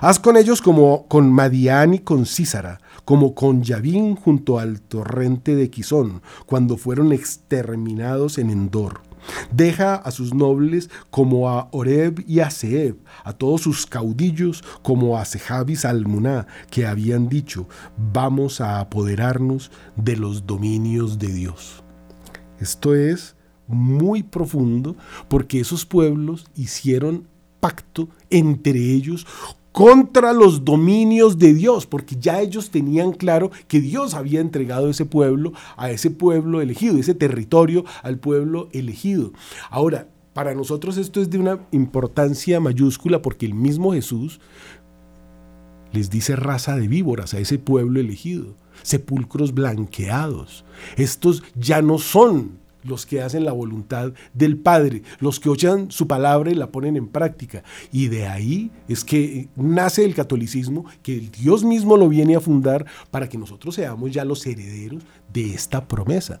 [0.00, 5.54] Haz con ellos como con Madián y con Císara, como con Yavín junto al torrente
[5.54, 9.02] de Quizón, cuando fueron exterminados en Endor
[9.52, 15.18] Deja a sus nobles como a Oreb y a Seb, a todos sus caudillos como
[15.18, 17.68] a Sehab y Salmuná, que habían dicho,
[18.12, 21.82] vamos a apoderarnos de los dominios de Dios.
[22.60, 24.96] Esto es muy profundo
[25.28, 27.28] porque esos pueblos hicieron
[27.60, 29.26] pacto entre ellos
[29.74, 35.04] contra los dominios de Dios, porque ya ellos tenían claro que Dios había entregado ese
[35.04, 39.32] pueblo a ese pueblo elegido, ese territorio al pueblo elegido.
[39.70, 44.38] Ahora, para nosotros esto es de una importancia mayúscula porque el mismo Jesús
[45.90, 50.64] les dice raza de víboras a ese pueblo elegido, sepulcros blanqueados.
[50.96, 56.06] Estos ya no son los que hacen la voluntad del Padre, los que oyen su
[56.06, 57.64] palabra y la ponen en práctica.
[57.90, 62.86] Y de ahí es que nace el catolicismo, que Dios mismo lo viene a fundar
[63.10, 66.40] para que nosotros seamos ya los herederos de esta promesa.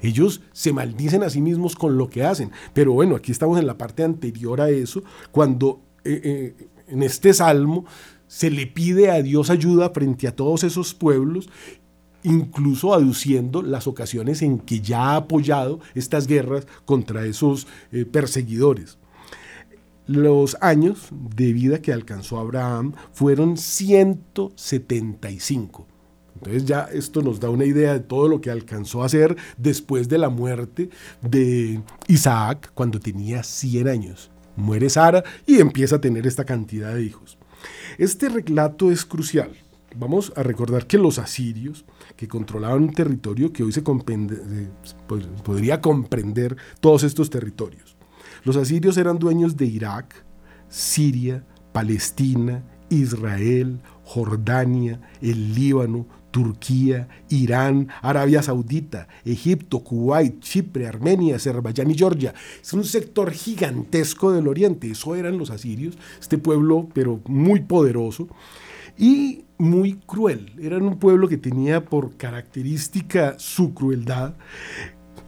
[0.00, 2.50] Ellos se maldicen a sí mismos con lo que hacen.
[2.74, 7.32] Pero bueno, aquí estamos en la parte anterior a eso, cuando eh, eh, en este
[7.32, 7.84] salmo
[8.26, 11.48] se le pide a Dios ayuda frente a todos esos pueblos
[12.22, 18.98] incluso aduciendo las ocasiones en que ya ha apoyado estas guerras contra esos eh, perseguidores.
[20.06, 25.86] Los años de vida que alcanzó Abraham fueron 175.
[26.34, 30.08] Entonces ya esto nos da una idea de todo lo que alcanzó a hacer después
[30.08, 34.32] de la muerte de Isaac cuando tenía 100 años.
[34.56, 37.38] Muere Sara y empieza a tener esta cantidad de hijos.
[37.96, 39.52] Este relato es crucial
[39.96, 41.84] Vamos a recordar que los asirios,
[42.16, 44.68] que controlaban un territorio que hoy se eh,
[45.06, 47.96] pues, podría comprender todos estos territorios.
[48.44, 50.24] Los asirios eran dueños de Irak,
[50.68, 61.90] Siria, Palestina, Israel, Jordania, el Líbano, Turquía, Irán, Arabia Saudita, Egipto, Kuwait, Chipre, Armenia, Azerbaiyán
[61.90, 62.34] y Georgia.
[62.60, 64.90] Es un sector gigantesco del oriente.
[64.90, 68.28] Eso eran los asirios, este pueblo, pero muy poderoso.
[68.98, 70.52] Y muy cruel.
[70.60, 74.34] Eran un pueblo que tenía por característica su crueldad.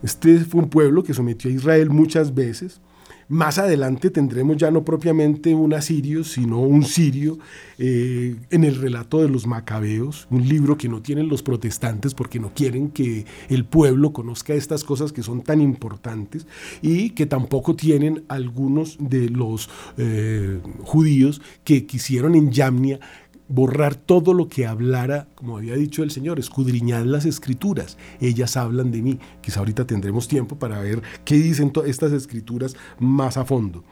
[0.03, 2.81] Este fue un pueblo que sometió a Israel muchas veces.
[3.29, 7.39] Más adelante tendremos ya no propiamente un asirio, sino un sirio
[7.79, 12.39] eh, en el relato de los macabeos, un libro que no tienen los protestantes porque
[12.39, 16.47] no quieren que el pueblo conozca estas cosas que son tan importantes
[16.83, 23.01] y que tampoco tienen algunos de los eh, judíos que quisieron en Yamnia
[23.49, 28.91] borrar todo lo que hablara, como había dicho el Señor, escudriñad las escrituras, ellas hablan
[28.91, 29.19] de mí.
[29.41, 33.85] Quizá ahorita tendremos tiempo para ver qué dicen estas escrituras más a fondo.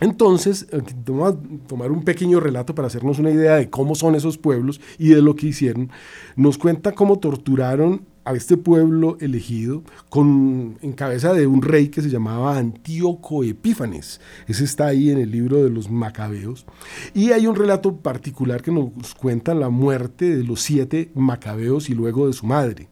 [0.00, 4.14] Entonces, eh, vamos a tomar un pequeño relato para hacernos una idea de cómo son
[4.14, 5.90] esos pueblos y de lo que hicieron.
[6.36, 12.02] Nos cuenta cómo torturaron a este pueblo elegido con, en cabeza de un rey que
[12.02, 14.20] se llamaba Antíoco Epífanes.
[14.48, 16.66] Ese está ahí en el libro de los Macabeos.
[17.12, 21.94] Y hay un relato particular que nos cuenta la muerte de los siete Macabeos y
[21.94, 22.88] luego de su madre.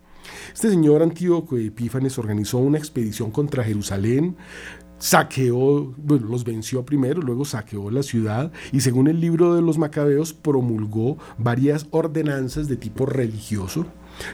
[0.52, 4.36] Este señor Antíoco Epífanes organizó una expedición contra Jerusalén,
[5.02, 9.76] saqueó, bueno, los venció primero, luego saqueó la ciudad y según el libro de los
[9.76, 13.84] Macabeos promulgó varias ordenanzas de tipo religioso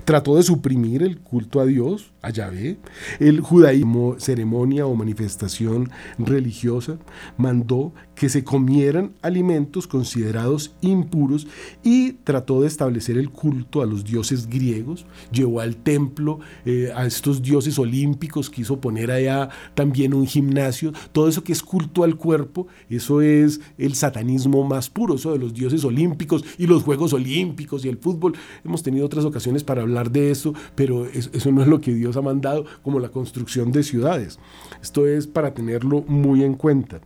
[0.04, 2.78] Trató de suprimir el culto a Dios, a Yahvé,
[3.20, 6.98] el judaísmo, ceremonia o manifestación religiosa,
[7.36, 11.46] mandó que se comieran alimentos considerados impuros
[11.84, 17.06] y trató de establecer el culto a los dioses griegos, llevó al templo eh, a
[17.06, 22.16] estos dioses olímpicos, quiso poner allá también un gimnasio, todo eso que es culto al
[22.16, 27.12] cuerpo, eso es el satanismo más puro, eso de los dioses olímpicos y los Juegos
[27.12, 28.34] Olímpicos y el fútbol.
[28.64, 32.16] Hemos tenido otras ocasiones para hablar de eso, pero eso no es lo que Dios
[32.16, 34.38] ha mandado como la construcción de ciudades.
[34.82, 37.00] Esto es para tenerlo muy en cuenta.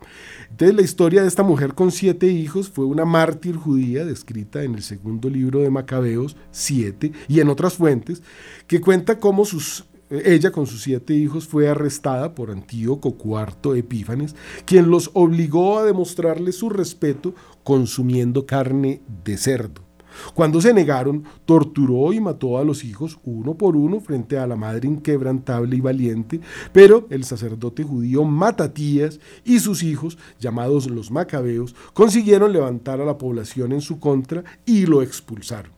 [0.50, 4.74] Entonces la historia de esta mujer con siete hijos fue una mártir judía descrita en
[4.74, 8.22] el segundo libro de Macabeos 7 y en otras fuentes,
[8.66, 14.36] que cuenta cómo sus ella con sus siete hijos fue arrestada por Antíoco IV Epífanes,
[14.66, 19.91] quien los obligó a demostrarle su respeto consumiendo carne de cerdo.
[20.34, 24.56] Cuando se negaron, torturó y mató a los hijos uno por uno frente a la
[24.56, 26.40] madre inquebrantable y valiente,
[26.72, 33.18] pero el sacerdote judío Matatías y sus hijos, llamados los macabeos, consiguieron levantar a la
[33.18, 35.72] población en su contra y lo expulsaron.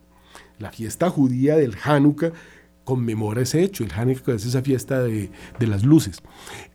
[0.59, 2.33] La fiesta judía del Hanukkah
[2.85, 3.83] conmemora ese hecho.
[3.83, 6.23] El Hanukkah es esa fiesta de, de, las luces.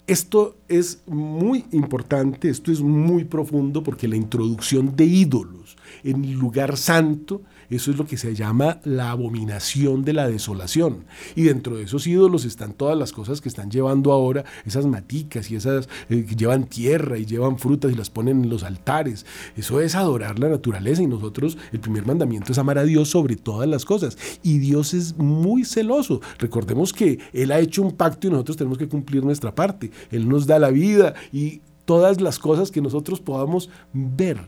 [0.08, 6.34] Esto es muy importante, esto es muy profundo porque la introducción de ídolos en el
[6.34, 11.06] lugar santo eso es lo que se llama la abominación de la desolación.
[11.36, 15.52] Y dentro de esos ídolos están todas las cosas que están llevando ahora, esas maticas
[15.52, 19.26] y esas eh, que llevan tierra y llevan frutas y las ponen en los altares.
[19.56, 23.36] Eso es adorar la naturaleza y nosotros, el primer mandamiento es amar a Dios sobre
[23.36, 24.18] todas las cosas.
[24.42, 26.22] Y Dios es muy celoso.
[26.40, 29.92] Recordemos que Él ha hecho un pacto y nosotros tenemos que cumplir nuestra parte.
[30.12, 34.40] Él nos da la vida y todas las cosas que nosotros podamos ver,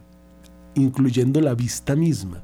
[0.75, 2.43] incluyendo la vista misma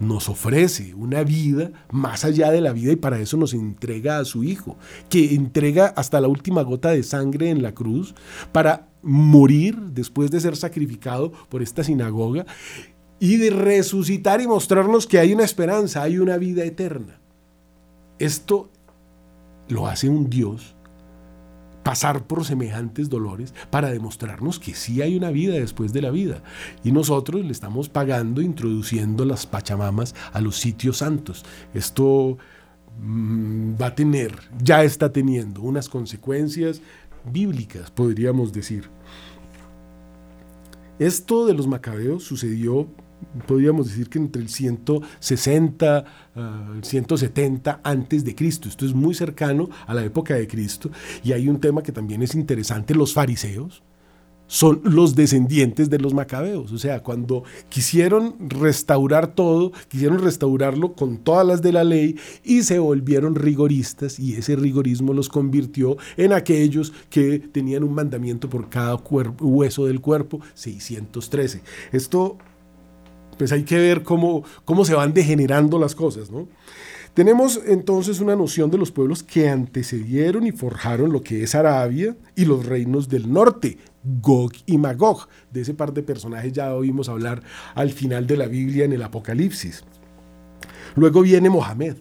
[0.00, 4.24] nos ofrece una vida más allá de la vida y para eso nos entrega a
[4.24, 4.76] su Hijo,
[5.08, 8.14] que entrega hasta la última gota de sangre en la cruz
[8.52, 12.46] para morir después de ser sacrificado por esta sinagoga
[13.20, 17.20] y de resucitar y mostrarnos que hay una esperanza, hay una vida eterna.
[18.18, 18.70] Esto
[19.68, 20.74] lo hace un Dios
[21.84, 26.42] pasar por semejantes dolores para demostrarnos que sí hay una vida después de la vida.
[26.82, 31.44] Y nosotros le estamos pagando, introduciendo las pachamamas a los sitios santos.
[31.74, 32.38] Esto
[33.00, 36.80] mm, va a tener, ya está teniendo unas consecuencias
[37.30, 38.88] bíblicas, podríamos decir.
[40.98, 42.88] Esto de los macabeos sucedió
[43.46, 46.04] podríamos decir que entre el 160
[46.36, 48.68] uh, 170 antes de Cristo.
[48.68, 50.90] Esto es muy cercano a la época de Cristo.
[51.22, 53.82] Y hay un tema que también es interesante, los fariseos
[54.46, 56.72] son los descendientes de los macabeos.
[56.72, 62.62] O sea, cuando quisieron restaurar todo, quisieron restaurarlo con todas las de la ley y
[62.62, 68.68] se volvieron rigoristas y ese rigorismo los convirtió en aquellos que tenían un mandamiento por
[68.68, 71.62] cada hueso del cuerpo, 613.
[71.92, 72.38] Esto
[73.34, 76.48] pues hay que ver cómo, cómo se van degenerando las cosas, ¿no?
[77.14, 82.16] Tenemos entonces una noción de los pueblos que antecedieron y forjaron lo que es Arabia
[82.34, 83.78] y los reinos del norte,
[84.20, 85.28] Gog y Magog.
[85.52, 87.44] De ese par de personajes ya oímos hablar
[87.76, 89.84] al final de la Biblia en el Apocalipsis.
[90.96, 91.98] Luego viene Mohamed,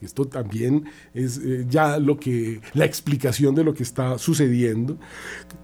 [0.00, 0.84] esto también
[1.14, 4.98] es eh, ya lo que, la explicación de lo que está sucediendo.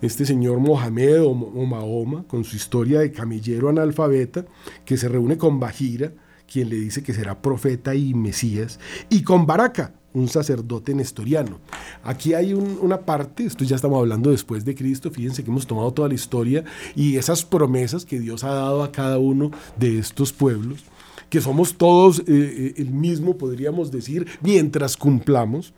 [0.02, 4.44] Este señor Mohamed o, Mahoma, con su historia de camillero analfabeta,
[4.84, 6.12] que se reúne con Bajira,
[6.50, 8.78] quien le dice que será profeta y Mesías,
[9.08, 11.60] y con Baraka, un sacerdote nestoriano.
[12.02, 15.92] Aquí hay una parte, esto ya estamos hablando después de Cristo, fíjense que hemos tomado
[15.92, 16.64] toda la historia
[16.94, 20.84] y esas promesas que Dios ha dado a cada uno de estos pueblos
[21.30, 25.74] que somos todos eh, eh, el mismo, podríamos decir, mientras cumplamos.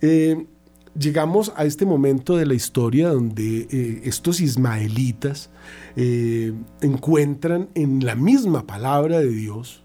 [0.00, 0.46] Eh,
[0.98, 5.50] llegamos a este momento de la historia donde estos ismaelitas
[6.80, 9.82] encuentran en la misma palabra de Dios,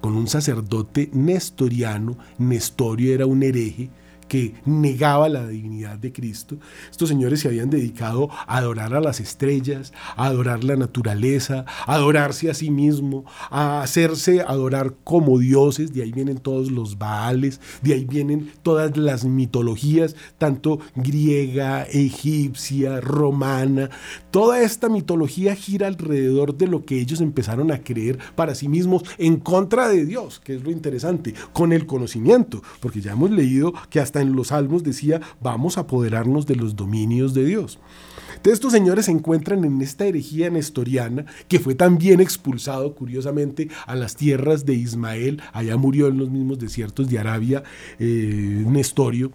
[0.00, 3.90] con un sacerdote nestoriano, Nestorio era un hereje,
[4.28, 6.58] que negaba la divinidad de Cristo.
[6.90, 11.94] Estos señores se habían dedicado a adorar a las estrellas, a adorar la naturaleza, a
[11.94, 15.92] adorarse a sí mismo, a hacerse adorar como dioses.
[15.92, 23.00] De ahí vienen todos los baales, de ahí vienen todas las mitologías, tanto griega, egipcia,
[23.00, 23.90] romana.
[24.30, 29.02] Toda esta mitología gira alrededor de lo que ellos empezaron a creer para sí mismos
[29.18, 33.72] en contra de Dios, que es lo interesante, con el conocimiento, porque ya hemos leído
[33.90, 37.78] que hasta en los salmos decía, vamos a apoderarnos de los dominios de Dios.
[38.36, 43.94] Entonces estos señores se encuentran en esta herejía nestoriana que fue también expulsado curiosamente a
[43.94, 47.62] las tierras de Ismael, allá murió en los mismos desiertos de Arabia
[47.98, 49.32] eh, Nestorio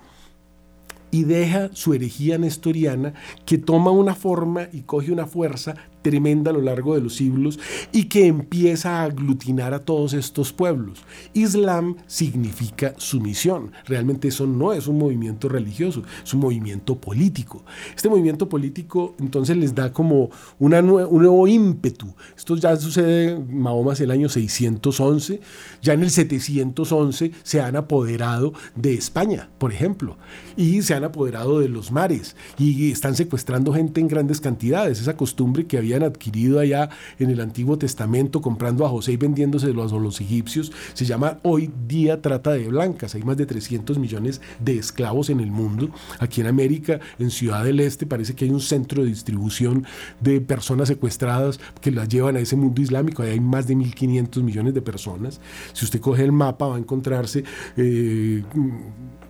[1.12, 3.14] y deja su herejía nestoriana
[3.45, 7.59] que toma una forma y coge una fuerza tremenda a lo largo de los siglos
[7.91, 11.03] y que empieza a aglutinar a todos estos pueblos.
[11.34, 13.72] Islam significa sumisión.
[13.86, 17.64] Realmente eso no es un movimiento religioso, es un movimiento político.
[17.95, 22.14] Este movimiento político entonces les da como una un nuevo ímpetu.
[22.36, 25.41] Esto ya sucede en Mahoma el año 611,
[25.82, 30.18] ya en el 711 se han apoderado de España, por ejemplo,
[30.55, 34.99] y se han apoderado de los mares y están secuestrando gente en grandes cantidades.
[34.99, 36.89] Esa costumbre que había adquirido allá
[37.20, 41.72] en el Antiguo Testamento, comprando a José y vendiéndoselo a los egipcios, se llama hoy
[41.88, 43.16] día trata de blancas.
[43.16, 45.89] Hay más de 300 millones de esclavos en el mundo.
[46.20, 49.86] Aquí en América, en Ciudad del Este, parece que hay un centro de distribución
[50.20, 53.24] de personas secuestradas que las llevan a ese mundo islámico.
[53.24, 55.41] Ahí hay más de 1.500 millones de personas.
[55.74, 57.43] Si usted coge el mapa, va a encontrarse...
[57.78, 58.43] Eh,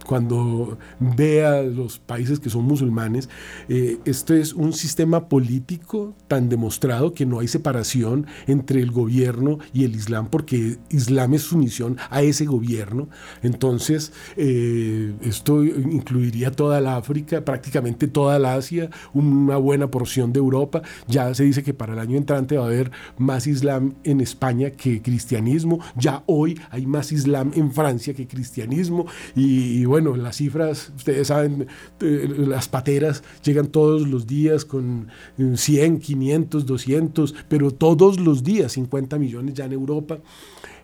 [0.06, 3.30] cuando vea los países que son musulmanes,
[3.70, 9.60] eh, esto es un sistema político tan demostrado que no hay separación entre el gobierno
[9.74, 13.10] y el Islam, porque Islam es sumisión a ese gobierno.
[13.42, 20.40] Entonces, eh, esto incluiría toda la África, prácticamente toda la Asia, una buena porción de
[20.40, 20.82] Europa.
[21.08, 24.72] Ya se dice que para el año entrante va a haber más Islam en España
[24.72, 25.80] que cristianismo.
[25.96, 29.06] Ya hoy hay más Islam en Francia que cristianismo.
[29.36, 31.68] y bueno, las cifras, ustedes saben,
[32.00, 38.72] eh, las pateras llegan todos los días con 100, 500, 200, pero todos los días
[38.72, 40.20] 50 millones ya en Europa.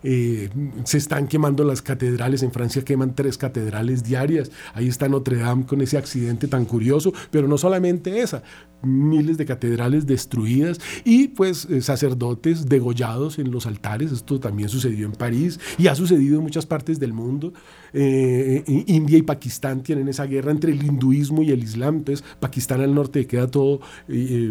[0.03, 0.49] Eh,
[0.83, 5.65] se están quemando las catedrales, en Francia queman tres catedrales diarias, ahí está Notre Dame
[5.65, 8.43] con ese accidente tan curioso, pero no solamente esa,
[8.83, 15.07] miles de catedrales destruidas y pues eh, sacerdotes degollados en los altares, esto también sucedió
[15.07, 17.53] en París y ha sucedido en muchas partes del mundo.
[17.93, 22.81] Eh, India y Pakistán tienen esa guerra entre el hinduismo y el islam, entonces Pakistán
[22.81, 23.79] al norte queda todo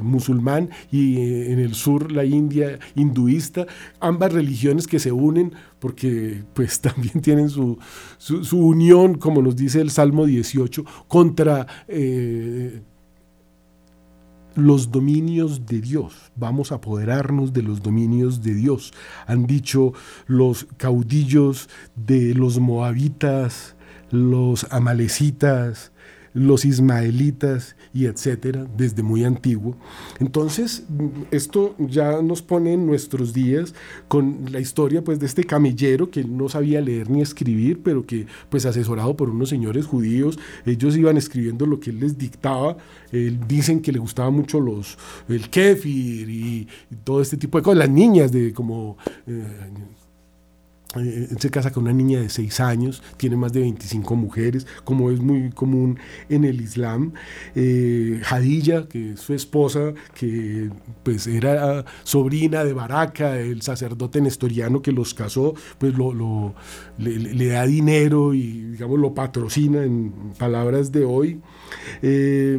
[0.03, 3.67] musulmán y en el sur la India hinduista,
[4.01, 5.36] ambas religiones que se unen
[5.79, 7.79] porque pues también tienen su,
[8.19, 12.83] su, unión, como nos dice el Salmo 18, contra eh,
[14.55, 16.33] los dominios de Dios.
[16.35, 18.93] Vamos a apoderarnos de los dominios de Dios.
[19.27, 19.93] Han dicho
[20.27, 23.77] los caudillos de los moabitas,
[24.11, 25.93] los amalecitas,
[26.37, 29.75] los ismaelitas y etcétera, desde muy antiguo.
[30.21, 30.85] Entonces,
[31.31, 33.75] esto ya nos pone en nuestros días
[34.07, 38.27] con la historia pues de este camillero que no sabía leer ni escribir, pero que
[38.51, 42.77] pues asesorado por unos señores judíos, ellos iban escribiendo lo que él les dictaba.
[43.49, 46.69] dicen que le gustaba mucho los el kefir y,
[47.03, 49.43] todo este tipo de cosas, las niñas de como eh,
[50.99, 55.11] eh, se casa con una niña de 6 años, tiene más de 25 mujeres, como
[55.11, 57.13] es muy común en el Islam.
[57.55, 60.71] Eh, Hadilla, que es su esposa, que
[61.03, 66.55] pues era sobrina de Baraka, el sacerdote nestoriano que los casó, pues lo,
[66.99, 71.41] le, da dinero y digamos lo patrocina en palabras de hoy.
[72.03, 72.59] Eh,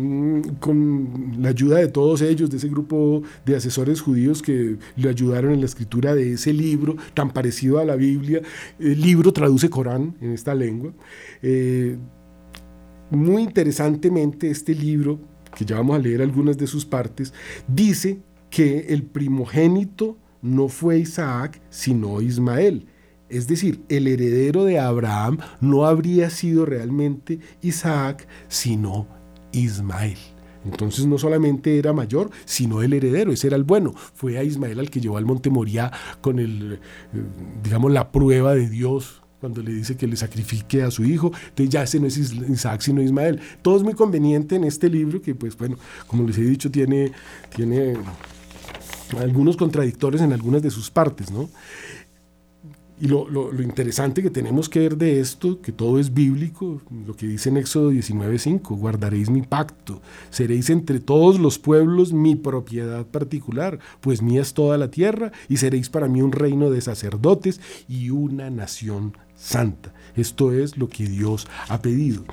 [0.60, 5.54] con la ayuda de todos ellos, de ese grupo de asesores judíos que le ayudaron
[5.54, 8.42] en la escritura de ese libro tan parecido a la Biblia,
[8.80, 10.94] el libro traduce Corán en esta lengua.
[11.42, 11.98] Eh,
[13.10, 15.20] muy interesantemente, este libro,
[15.56, 17.34] que ya vamos a leer algunas de sus partes,
[17.68, 22.86] dice que el primogénito no fue Isaac, sino Ismael.
[23.30, 29.08] Es decir, el heredero de Abraham no habría sido realmente Isaac, sino
[29.52, 30.18] Ismael.
[30.66, 33.94] Entonces no solamente era mayor, sino el heredero, ese era el bueno.
[33.94, 36.80] Fue a Ismael al que llevó al monte Moria con el, eh,
[37.64, 41.32] digamos, la prueba de Dios cuando le dice que le sacrifique a su hijo.
[41.50, 43.40] Entonces ya ese no es Isaac, sino Ismael.
[43.62, 47.12] Todo es muy conveniente en este libro que, pues bueno, como les he dicho, tiene,
[47.56, 47.96] tiene
[49.20, 51.50] algunos contradictores en algunas de sus partes, ¿no?
[53.00, 53.28] Y lo,
[53.62, 57.58] interesante que tenemos que ver de esto, que todo es bíblico, lo que dice en
[57.58, 64.42] Éxodo 19:5, guardaréis mi pacto, seréis entre todos los pueblos mi propiedad particular, pues mía
[64.42, 69.14] es toda la tierra, y seréis para mí un reino de sacerdotes y una nación
[69.38, 69.94] santa.
[70.16, 72.26] Esto es lo que Dios ha pedido.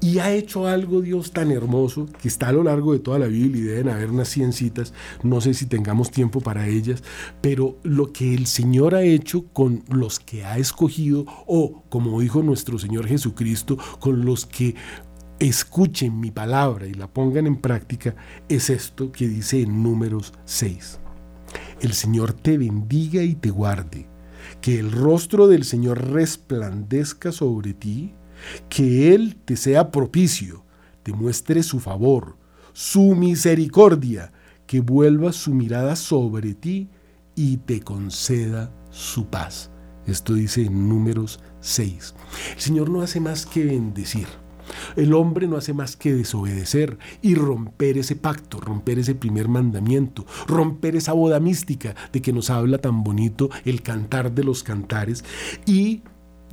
[0.00, 3.26] Y ha hecho algo Dios tan hermoso que está a lo largo de toda la
[3.26, 4.92] Biblia y deben haber unas ciencitas,
[5.22, 7.02] no sé si tengamos tiempo para ellas,
[7.40, 12.42] pero lo que el Señor ha hecho con los que ha escogido o, como dijo
[12.42, 14.74] nuestro Señor Jesucristo, con los que
[15.38, 18.16] escuchen mi palabra y la pongan en práctica,
[18.48, 21.00] es esto que dice en números 6.
[21.80, 24.15] El Señor te bendiga y te guarde
[24.66, 28.14] que el rostro del Señor resplandezca sobre ti,
[28.68, 30.64] que Él te sea propicio,
[31.04, 32.36] te muestre su favor,
[32.72, 34.32] su misericordia,
[34.66, 36.88] que vuelva su mirada sobre ti
[37.36, 39.70] y te conceda su paz.
[40.04, 42.14] Esto dice en números 6.
[42.56, 44.26] El Señor no hace más que bendecir.
[44.96, 50.26] El hombre no hace más que desobedecer y romper ese pacto, romper ese primer mandamiento,
[50.46, 55.24] romper esa boda mística de que nos habla tan bonito el cantar de los cantares
[55.66, 56.02] y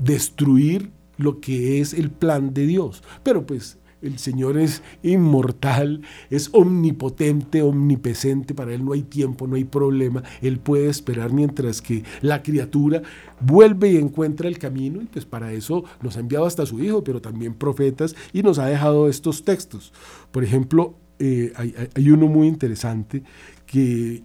[0.01, 3.03] destruir lo que es el plan de Dios.
[3.23, 9.55] Pero pues el Señor es inmortal, es omnipotente, omnipresente, para Él no hay tiempo, no
[9.55, 13.01] hay problema, Él puede esperar mientras que la criatura
[13.39, 17.03] vuelve y encuentra el camino, y pues para eso nos ha enviado hasta su Hijo,
[17.03, 19.93] pero también profetas, y nos ha dejado estos textos.
[20.31, 23.23] Por ejemplo, eh, hay, hay uno muy interesante
[23.65, 24.23] que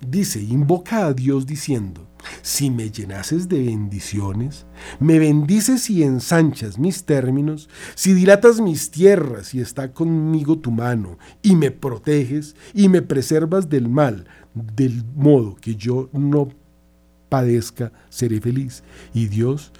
[0.00, 2.08] dice, invoca a Dios diciendo,
[2.42, 4.66] si me llenases de bendiciones,
[5.00, 11.18] me bendices y ensanchas mis términos, si dilatas mis tierras y está conmigo tu mano,
[11.42, 16.48] y me proteges y me preservas del mal, del modo que yo no
[17.28, 18.82] padezca, seré feliz.
[19.14, 19.72] Y Dios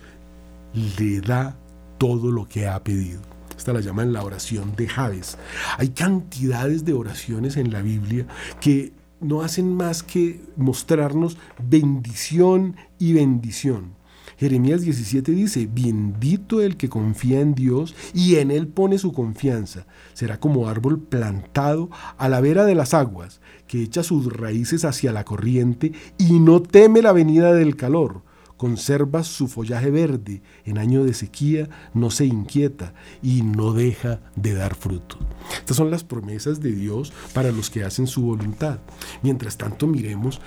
[0.98, 1.56] le da
[1.98, 3.20] todo lo que ha pedido.
[3.56, 5.36] Esta la llaman la oración de Javes.
[5.78, 8.26] Hay cantidades de oraciones en la Biblia
[8.60, 13.96] que no hacen más que mostrarnos bendición y bendición.
[14.38, 19.86] Jeremías 17 dice, bendito el que confía en Dios y en Él pone su confianza.
[20.14, 25.12] Será como árbol plantado a la vera de las aguas, que echa sus raíces hacia
[25.12, 28.22] la corriente y no teme la venida del calor
[28.58, 32.92] conserva su follaje verde, en año de sequía no se inquieta
[33.22, 35.18] y no deja de dar fruto.
[35.58, 38.80] Estas son las promesas de Dios para los que hacen su voluntad.
[39.22, 40.42] Mientras tanto, miremos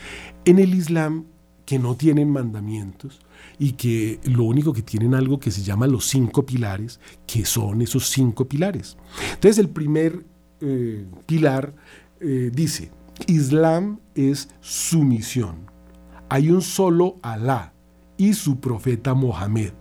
[0.46, 1.26] en el Islam
[1.66, 3.22] que no tienen mandamientos
[3.58, 7.82] y que lo único que tienen algo que se llama los cinco pilares, que son
[7.82, 8.98] esos cinco pilares.
[9.34, 10.26] Entonces el primer
[10.60, 11.74] eh, pilar
[12.20, 12.92] eh, dice,
[13.28, 15.72] Islam es sumisión.
[16.30, 17.74] Hay un solo Alá,
[18.22, 19.72] y su profeta Mohamed.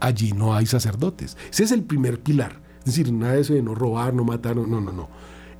[0.00, 1.38] Allí no hay sacerdotes.
[1.50, 2.60] Ese es el primer pilar.
[2.80, 5.08] Es decir, nada de eso de no robar, no matar, no, no, no.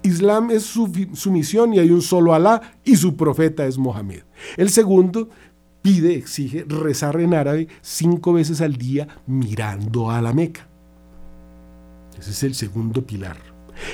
[0.02, 4.24] Islam es su, su misión y hay un solo Alá y su profeta es Mohamed.
[4.58, 5.30] El segundo
[5.80, 10.68] pide, exige rezar en árabe cinco veces al día mirando a la Meca.
[12.18, 13.47] Ese es el segundo pilar.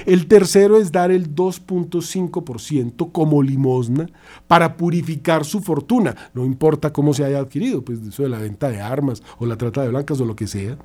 [0.07, 4.11] El tercero es dar el 2.5% como limosna
[4.47, 8.68] para purificar su fortuna, no importa cómo se haya adquirido, pues eso de la venta
[8.70, 10.76] de armas o la trata de blancas o lo que sea.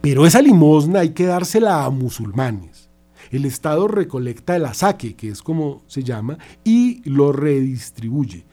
[0.00, 2.90] Pero esa limosna hay que dársela a musulmanes.
[3.30, 8.44] El Estado recolecta el asaque, que es como se llama, y lo redistribuye.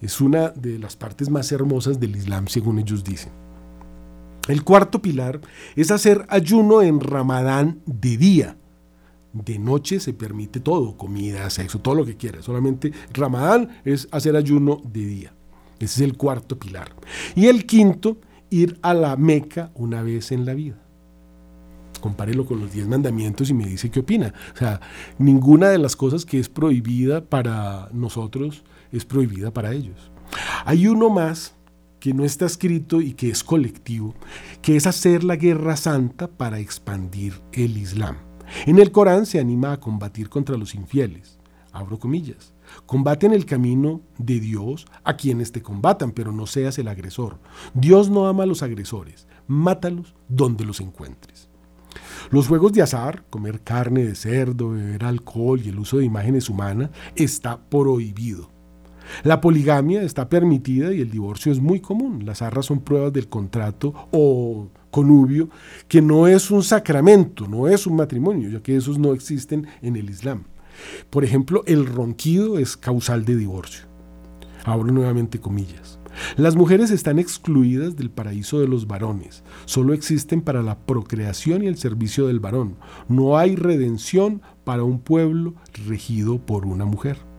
[0.00, 3.39] Es una de las partes más hermosas del Islam, según ellos dicen.
[4.48, 5.40] El cuarto pilar
[5.76, 8.56] es hacer ayuno en Ramadán de día.
[9.32, 12.44] De noche se permite todo, comida, sexo, todo lo que quieras.
[12.44, 15.34] Solamente Ramadán es hacer ayuno de día.
[15.78, 16.92] Ese es el cuarto pilar.
[17.34, 18.18] Y el quinto,
[18.50, 20.76] ir a la Meca una vez en la vida.
[22.00, 24.34] Compárelo con los diez mandamientos y me dice qué opina.
[24.54, 24.80] O sea,
[25.18, 30.10] ninguna de las cosas que es prohibida para nosotros es prohibida para ellos.
[30.64, 31.54] Hay uno más
[32.00, 34.14] que no está escrito y que es colectivo,
[34.62, 38.16] que es hacer la guerra santa para expandir el Islam.
[38.66, 41.38] En el Corán se anima a combatir contra los infieles.
[41.72, 42.52] Abro comillas.
[42.86, 47.38] Combate en el camino de Dios a quienes te combatan, pero no seas el agresor.
[47.74, 49.28] Dios no ama a los agresores.
[49.46, 51.48] Mátalos donde los encuentres.
[52.30, 56.48] Los juegos de azar, comer carne de cerdo, beber alcohol y el uso de imágenes
[56.48, 58.50] humanas, está prohibido.
[59.22, 62.24] La poligamia está permitida y el divorcio es muy común.
[62.24, 65.48] Las arras son pruebas del contrato o conubio,
[65.88, 69.96] que no es un sacramento, no es un matrimonio, ya que esos no existen en
[69.96, 70.44] el Islam.
[71.10, 73.86] Por ejemplo, el ronquido es causal de divorcio.
[74.64, 75.98] Abro nuevamente comillas.
[76.36, 79.42] Las mujeres están excluidas del paraíso de los varones.
[79.64, 82.76] Solo existen para la procreación y el servicio del varón.
[83.08, 85.54] No hay redención para un pueblo
[85.86, 87.29] regido por una mujer.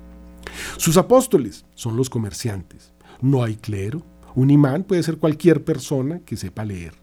[0.77, 2.93] Sus apóstoles son los comerciantes.
[3.21, 4.03] No hay clero.
[4.35, 7.01] Un imán puede ser cualquier persona que sepa leer.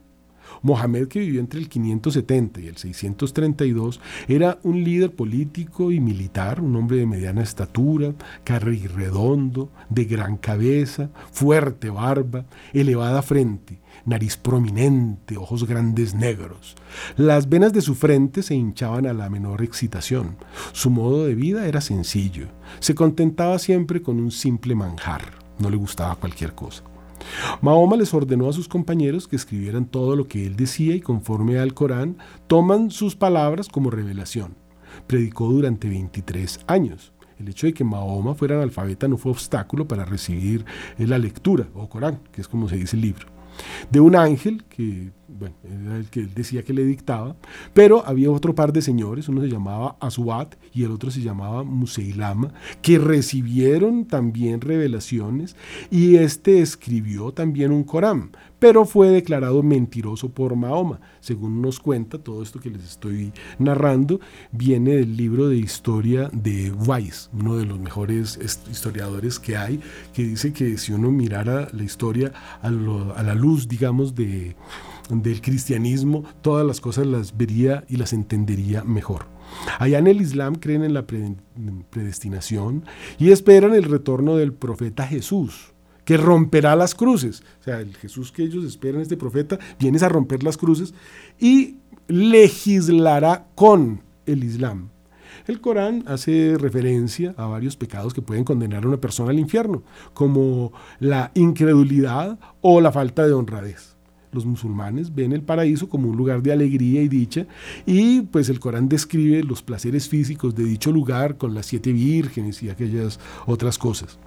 [0.62, 6.61] Mohamed, que vivió entre el 570 y el 632, era un líder político y militar,
[6.61, 13.78] un hombre de mediana estatura, redondo, de gran cabeza, fuerte barba, elevada frente,
[14.09, 16.74] nariz prominente, ojos grandes negros.
[17.16, 20.36] Las venas de su frente se hinchaban a la menor excitación.
[20.72, 22.48] Su modo de vida era sencillo.
[22.80, 25.22] Se contentaba siempre con un simple manjar.
[25.59, 26.82] No le gustaba cualquier cosa.
[27.61, 31.59] Mahoma les ordenó a sus compañeros que escribieran todo lo que él decía y conforme
[31.59, 34.54] al Corán toman sus palabras como revelación.
[35.06, 37.12] Predicó durante 23 años.
[37.38, 40.64] El hecho de que Mahoma fuera analfabeta no fue obstáculo para recibir
[40.96, 43.38] la lectura o Corán, que es como se dice el libro
[43.90, 47.37] de un ángel que bueno, era el que él decía que le dictaba,
[47.74, 51.64] pero había otro par de señores, uno se llamaba Azuat y el otro se llamaba
[51.64, 55.55] Museilama, que recibieron también revelaciones
[55.91, 61.01] y este escribió también un Corán, pero fue declarado mentiroso por Mahoma.
[61.20, 64.20] Según nos cuenta, todo esto que les estoy narrando
[64.51, 68.39] viene del libro de historia de Weiss, uno de los mejores
[68.70, 69.81] historiadores que hay,
[70.12, 74.57] que dice que si uno mirara la historia a, a la luz, digamos, de
[75.09, 79.26] del cristianismo, todas las cosas las vería y las entendería mejor.
[79.78, 82.84] Allá en el Islam creen en la predestinación
[83.18, 85.72] y esperan el retorno del profeta Jesús,
[86.04, 87.42] que romperá las cruces.
[87.61, 90.94] O sea, el Jesús que ellos esperan, este profeta, viene a romper las cruces
[91.38, 91.78] y
[92.09, 94.90] legislará con el Islam.
[95.46, 99.82] El Corán hace referencia a varios pecados que pueden condenar a una persona al infierno,
[100.12, 103.97] como la incredulidad o la falta de honradez.
[104.33, 107.47] Los musulmanes ven el paraíso como un lugar de alegría y dicha
[107.87, 112.62] y pues el Corán describe los placeres físicos de dicho lugar con las siete vírgenes
[112.62, 114.18] y aquellas otras cosas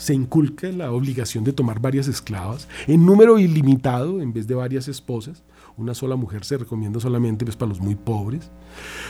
[0.00, 4.88] se inculca la obligación de tomar varias esclavas en número ilimitado en vez de varias
[4.88, 5.42] esposas.
[5.76, 8.50] Una sola mujer se recomienda solamente pues, para los muy pobres.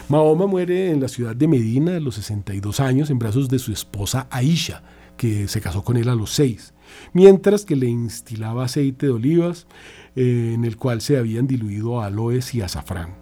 [0.08, 3.72] Mahoma muere en la ciudad de Medina a los 62 años en brazos de su
[3.72, 4.82] esposa Aisha,
[5.16, 6.74] que se casó con él a los 6
[7.12, 9.66] mientras que le instilaba aceite de olivas
[10.16, 13.14] eh, en el cual se habían diluido aloes y azafrán.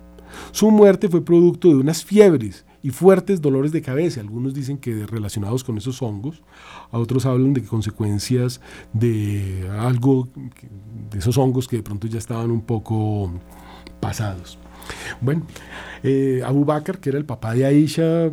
[0.52, 4.20] Su muerte fue producto de unas fiebres y fuertes dolores de cabeza.
[4.20, 6.42] Algunos dicen que relacionados con esos hongos,
[6.90, 8.60] a otros hablan de consecuencias
[8.92, 10.28] de algo,
[11.10, 13.32] de esos hongos que de pronto ya estaban un poco
[14.00, 14.58] pasados.
[15.20, 15.42] Bueno,
[16.02, 18.30] eh, Abu Bakr, que era el papá de Aisha,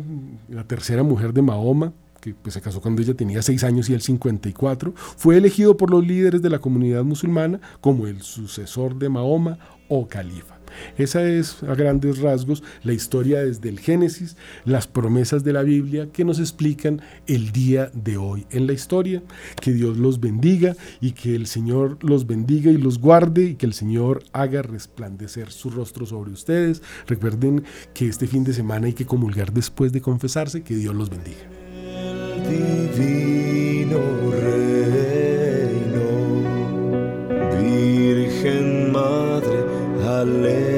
[0.48, 1.92] la tercera mujer de Mahoma,
[2.34, 5.90] que pues, se casó cuando ella tenía 6 años y él 54, fue elegido por
[5.90, 9.58] los líderes de la comunidad musulmana como el sucesor de Mahoma
[9.88, 10.56] o califa.
[10.98, 16.08] Esa es a grandes rasgos la historia desde el Génesis, las promesas de la Biblia
[16.12, 19.22] que nos explican el día de hoy en la historia.
[19.62, 23.66] Que Dios los bendiga y que el Señor los bendiga y los guarde y que
[23.66, 26.82] el Señor haga resplandecer su rostro sobre ustedes.
[27.06, 27.64] Recuerden
[27.94, 30.62] que este fin de semana hay que comulgar después de confesarse.
[30.62, 31.65] Que Dios los bendiga
[32.48, 34.00] divino
[34.44, 36.06] reino.
[37.58, 39.58] Virgen Madre,
[40.04, 40.75] alégrate.